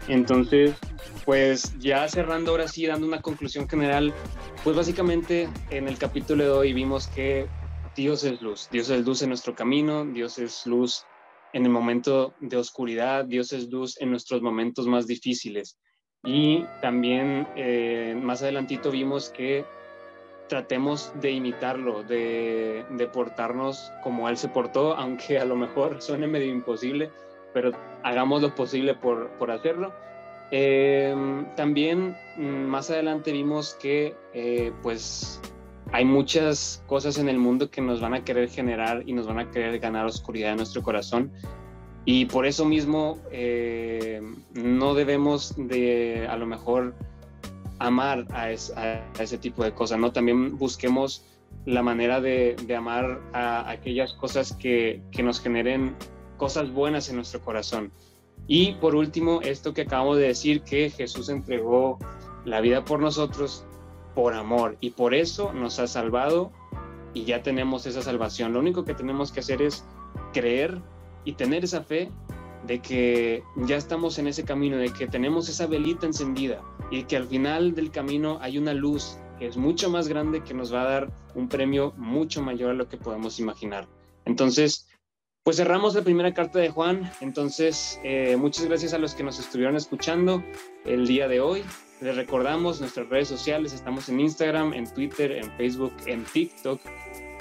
Entonces, 0.09 0.75
pues 1.25 1.79
ya 1.79 2.09
cerrando 2.09 2.51
ahora 2.51 2.69
sí, 2.69 2.87
dando 2.87 3.07
una 3.07 3.21
conclusión 3.21 3.69
general, 3.69 4.15
pues 4.65 4.77
básicamente 4.77 5.49
en 5.71 5.89
el 5.89 5.99
capítulo 5.99 6.45
de 6.45 6.51
hoy 6.51 6.73
vimos 6.73 7.07
que 7.07 7.49
Dios 7.97 8.25
es 8.25 8.41
luz, 8.41 8.69
Dios 8.71 8.91
es 8.91 9.05
luz 9.05 9.23
en 9.23 9.29
nuestro 9.29 9.55
camino, 9.55 10.05
Dios 10.05 10.39
es 10.39 10.67
luz 10.67 11.05
en 11.53 11.65
el 11.65 11.71
momento 11.71 12.35
de 12.41 12.57
oscuridad, 12.57 13.25
Dios 13.25 13.53
es 13.53 13.69
luz 13.69 14.01
en 14.01 14.11
nuestros 14.11 14.43
momentos 14.43 14.87
más 14.87 15.07
difíciles. 15.07 15.79
Y 16.25 16.65
también 16.83 17.49
eh, 17.57 18.15
más 18.21 18.43
adelantito 18.43 18.91
vimos 18.91 19.31
que 19.31 19.65
tratemos 20.51 21.13
de 21.21 21.31
imitarlo, 21.31 22.03
de, 22.03 22.85
de, 22.91 23.07
portarnos 23.07 23.91
como 24.03 24.29
Él 24.29 24.37
se 24.37 24.49
portó, 24.49 24.95
aunque 24.99 25.39
a 25.39 25.47
lo 25.47 25.57
mejor 25.57 26.03
suene 26.03 26.27
medio 26.27 26.53
imposible, 26.53 27.11
pero 27.55 27.73
hagamos 28.03 28.43
lo 28.43 28.55
posible 28.55 28.95
por, 28.95 29.31
por 29.39 29.51
hacerlo. 29.51 29.95
Eh, 30.51 31.15
también 31.57 32.17
mm, 32.37 32.43
más 32.43 32.91
adelante 32.91 33.33
vimos 33.33 33.75
que 33.81 34.17
eh, 34.35 34.73
pues 34.83 35.41
hay 35.93 36.05
muchas 36.05 36.83
cosas 36.87 37.19
en 37.19 37.29
el 37.29 37.39
mundo 37.39 37.71
que 37.71 37.81
nos 37.81 38.01
van 38.01 38.15
a 38.15 38.25
querer 38.25 38.49
generar 38.49 39.05
y 39.07 39.13
nos 39.13 39.27
van 39.27 39.39
a 39.39 39.51
querer 39.51 39.79
ganar 39.79 40.07
oscuridad 40.07 40.51
en 40.51 40.59
nuestro 40.59 40.83
corazón. 40.83 41.33
Y 42.05 42.25
por 42.27 42.47
eso 42.47 42.65
mismo 42.65 43.19
eh, 43.31 44.23
no 44.55 44.95
debemos 44.95 45.55
de 45.57 46.27
a 46.29 46.37
lo 46.37 46.47
mejor 46.47 46.95
amar 47.81 48.27
a, 48.31 48.51
ese 48.53 49.39
tipo 49.39 49.65
de 49.65 49.73
cosas, 49.73 49.99
¿no? 49.99 50.13
También 50.13 50.57
busquemos 50.57 51.25
la 51.67 51.83
manera 51.83 52.21
de, 52.21 52.57
amar 52.77 53.21
a 53.33 53.69
aquellas 53.69 54.13
cosas 54.13 54.53
que, 54.53 55.03
que, 55.11 55.23
nos 55.23 55.41
generen 55.41 55.97
cosas 56.37 56.71
buenas 56.73 57.09
en 57.09 57.17
nuestro 57.17 57.41
corazón. 57.41 57.91
Y 58.47 58.75
por 58.75 58.95
último, 58.95 59.41
esto 59.43 59.75
que 59.75 59.83
acabamos 59.83 60.19
de 60.19 60.29
decir, 60.29 60.63
que 60.63 60.91
Jesús 60.91 61.29
entregó 61.29 61.99
la 62.45 62.61
vida 62.61 62.85
por 62.85 63.01
nosotros 63.01 63.65
por 64.15 64.35
amor 64.35 64.77
y 64.81 64.91
por 64.91 65.15
eso 65.15 65.53
nos 65.53 65.79
ha 65.79 65.87
salvado 65.87 66.53
y 67.15 67.25
ya 67.25 67.43
tenemos 67.43 67.87
esa 67.87 68.03
salvación. 68.03 68.53
Lo 68.53 68.61
único 68.61 68.85
que 68.85 68.95
tenemos 68.95 69.33
que 69.33 69.41
hacer 69.41 69.63
es 69.63 69.85
creer 70.33 70.81
y 71.25 71.33
tener 71.33 71.65
esa 71.65 71.83
fe 71.83 72.11
de 72.67 72.81
que 72.81 73.43
ya 73.57 73.77
estamos 73.77 74.19
en 74.19 74.27
ese 74.27 74.45
camino, 74.45 74.77
de 74.77 74.93
que 74.93 75.07
tenemos 75.07 75.49
esa 75.49 75.67
velita 75.67 76.07
encendida 76.07 76.63
y 76.91 77.05
que 77.05 77.17
al 77.17 77.27
final 77.27 77.75
del 77.75 77.91
camino 77.91 78.39
hay 78.41 78.59
una 78.59 78.75
luz 78.75 79.19
que 79.39 79.47
es 79.47 79.57
mucho 79.57 79.89
más 79.89 80.09
grande 80.09 80.43
que 80.43 80.53
nos 80.53 80.73
va 80.73 80.83
a 80.83 80.91
dar 80.91 81.13
un 81.35 81.49
premio 81.49 81.95
mucho 81.97 82.43
mayor 82.43 82.71
a 82.71 82.75
lo 82.75 82.89
que 82.89 82.99
podemos 82.99 83.41
imaginar. 83.41 83.89
Entonces, 84.27 84.87
pues 85.43 85.57
cerramos 85.57 85.95
la 85.95 86.03
primera 86.03 86.35
carta 86.35 86.59
de 86.59 86.69
Juan. 86.69 87.11
Entonces, 87.23 87.99
eh, 88.05 88.37
muchas 88.37 88.67
gracias 88.67 88.93
a 88.93 88.99
los 88.99 89.15
que 89.15 89.23
nos 89.23 89.39
estuvieron 89.39 89.77
escuchando 89.77 90.45
el 90.85 91.07
día 91.07 91.27
de 91.29 91.41
hoy. 91.41 91.65
Les 92.03 92.15
recordamos 92.15 92.81
nuestras 92.81 93.09
redes 93.09 93.29
sociales. 93.29 93.73
Estamos 93.73 94.09
en 94.11 94.21
Instagram, 94.21 94.75
en 94.75 94.93
Twitter, 94.93 95.33
en 95.33 95.51
Facebook, 95.57 95.95
en 96.07 96.25
TikTok 96.25 96.81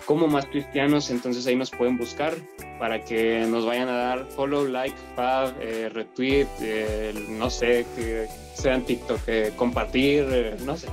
como 0.09 0.25
más 0.25 0.47
cristianos, 0.47 1.11
entonces 1.11 1.45
ahí 1.45 1.55
nos 1.55 1.69
pueden 1.69 1.95
buscar 1.95 2.33
para 2.79 3.05
que 3.05 3.45
nos 3.47 3.63
vayan 3.63 3.89
a 3.89 3.95
dar 3.95 4.25
follow, 4.25 4.65
like, 4.65 4.95
fab, 5.15 5.53
eh, 5.61 5.87
retweet, 5.89 6.47
eh, 6.61 7.13
no 7.29 7.47
sé, 7.51 7.85
que 7.95 8.25
sean 8.55 8.83
TikTok, 8.83 9.19
eh, 9.27 9.53
compartir, 9.55 10.57
no 10.65 10.75
sé. 10.75 10.87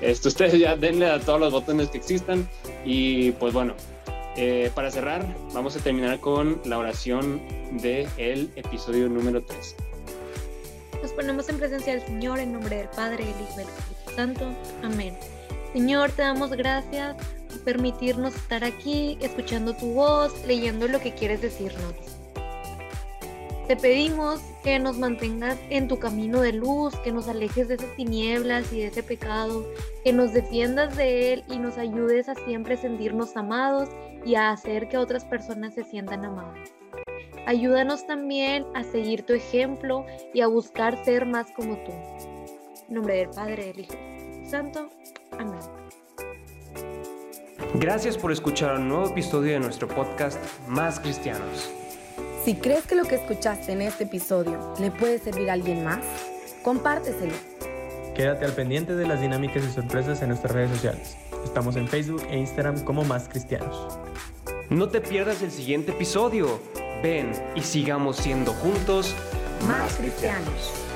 Esto, 0.00 0.28
ustedes 0.30 0.58
ya 0.58 0.74
denle 0.74 1.10
a 1.10 1.20
todos 1.20 1.38
los 1.38 1.52
botones 1.52 1.90
que 1.90 1.98
existan 1.98 2.48
y 2.82 3.32
pues 3.32 3.52
bueno, 3.52 3.74
para 4.74 4.90
cerrar 4.90 5.22
vamos 5.52 5.76
a 5.76 5.80
terminar 5.80 6.18
con 6.20 6.58
la 6.64 6.78
oración 6.78 7.42
del 7.72 8.08
el 8.16 8.50
episodio 8.56 9.06
número 9.06 9.42
3. 9.42 9.76
Nos 11.02 11.12
ponemos 11.12 11.46
en 11.50 11.58
presencia 11.58 11.92
del 11.92 12.06
Señor 12.06 12.38
en 12.38 12.54
nombre 12.54 12.74
del 12.76 12.88
Padre, 12.88 13.24
el 13.24 13.28
Hijo 13.28 13.52
y 13.52 13.58
del 13.58 13.68
Espíritu 13.68 14.16
Santo. 14.16 14.46
Amén. 14.82 15.14
Señor, 15.74 16.10
te 16.12 16.22
damos 16.22 16.52
gracias 16.52 17.16
permitirnos 17.64 18.34
estar 18.34 18.64
aquí, 18.64 19.18
escuchando 19.20 19.74
tu 19.74 19.94
voz, 19.94 20.32
leyendo 20.46 20.88
lo 20.88 21.00
que 21.00 21.14
quieres 21.14 21.40
decirnos. 21.40 21.94
Te 23.68 23.76
pedimos 23.76 24.40
que 24.64 24.78
nos 24.78 24.98
mantengas 24.98 25.56
en 25.70 25.88
tu 25.88 25.98
camino 25.98 26.40
de 26.40 26.52
luz, 26.52 26.94
que 27.04 27.12
nos 27.12 27.28
alejes 27.28 27.68
de 27.68 27.74
esas 27.74 27.94
tinieblas 27.96 28.72
y 28.72 28.80
de 28.80 28.86
ese 28.88 29.02
pecado, 29.02 29.64
que 30.04 30.12
nos 30.12 30.32
defiendas 30.32 30.96
de 30.96 31.32
él 31.32 31.44
y 31.48 31.58
nos 31.58 31.78
ayudes 31.78 32.28
a 32.28 32.34
siempre 32.34 32.76
sentirnos 32.76 33.36
amados 33.36 33.88
y 34.26 34.34
a 34.34 34.50
hacer 34.50 34.88
que 34.88 34.98
otras 34.98 35.24
personas 35.24 35.74
se 35.74 35.84
sientan 35.84 36.24
amadas. 36.24 36.70
Ayúdanos 37.46 38.06
también 38.06 38.64
a 38.74 38.84
seguir 38.84 39.24
tu 39.24 39.32
ejemplo 39.32 40.06
y 40.34 40.40
a 40.42 40.48
buscar 40.48 41.02
ser 41.04 41.26
más 41.26 41.50
como 41.52 41.76
tú. 41.78 41.92
En 42.88 42.94
nombre 42.94 43.16
del 43.16 43.30
Padre, 43.30 43.66
del 43.66 43.80
Hijo 43.80 43.94
Santo. 44.44 44.88
Amén. 45.38 45.60
Gracias 47.82 48.16
por 48.16 48.30
escuchar 48.30 48.76
un 48.76 48.86
nuevo 48.86 49.08
episodio 49.08 49.54
de 49.54 49.58
nuestro 49.58 49.88
podcast 49.88 50.38
Más 50.68 51.00
Cristianos. 51.00 51.68
Si 52.44 52.54
crees 52.54 52.86
que 52.86 52.94
lo 52.94 53.02
que 53.02 53.16
escuchaste 53.16 53.72
en 53.72 53.82
este 53.82 54.04
episodio 54.04 54.72
le 54.78 54.92
puede 54.92 55.18
servir 55.18 55.50
a 55.50 55.54
alguien 55.54 55.82
más, 55.82 55.98
compárteselo. 56.62 57.34
Quédate 58.14 58.44
al 58.44 58.52
pendiente 58.52 58.94
de 58.94 59.04
las 59.04 59.20
dinámicas 59.20 59.64
y 59.64 59.72
sorpresas 59.72 60.22
en 60.22 60.28
nuestras 60.28 60.52
redes 60.52 60.70
sociales. 60.70 61.16
Estamos 61.44 61.74
en 61.74 61.88
Facebook 61.88 62.22
e 62.30 62.38
Instagram 62.38 62.84
como 62.84 63.02
Más 63.02 63.28
Cristianos. 63.28 63.98
No 64.70 64.88
te 64.88 65.00
pierdas 65.00 65.42
el 65.42 65.50
siguiente 65.50 65.90
episodio. 65.90 66.60
Ven 67.02 67.32
y 67.56 67.62
sigamos 67.62 68.16
siendo 68.16 68.52
juntos 68.52 69.12
más 69.66 69.96
cristianos. 69.96 70.91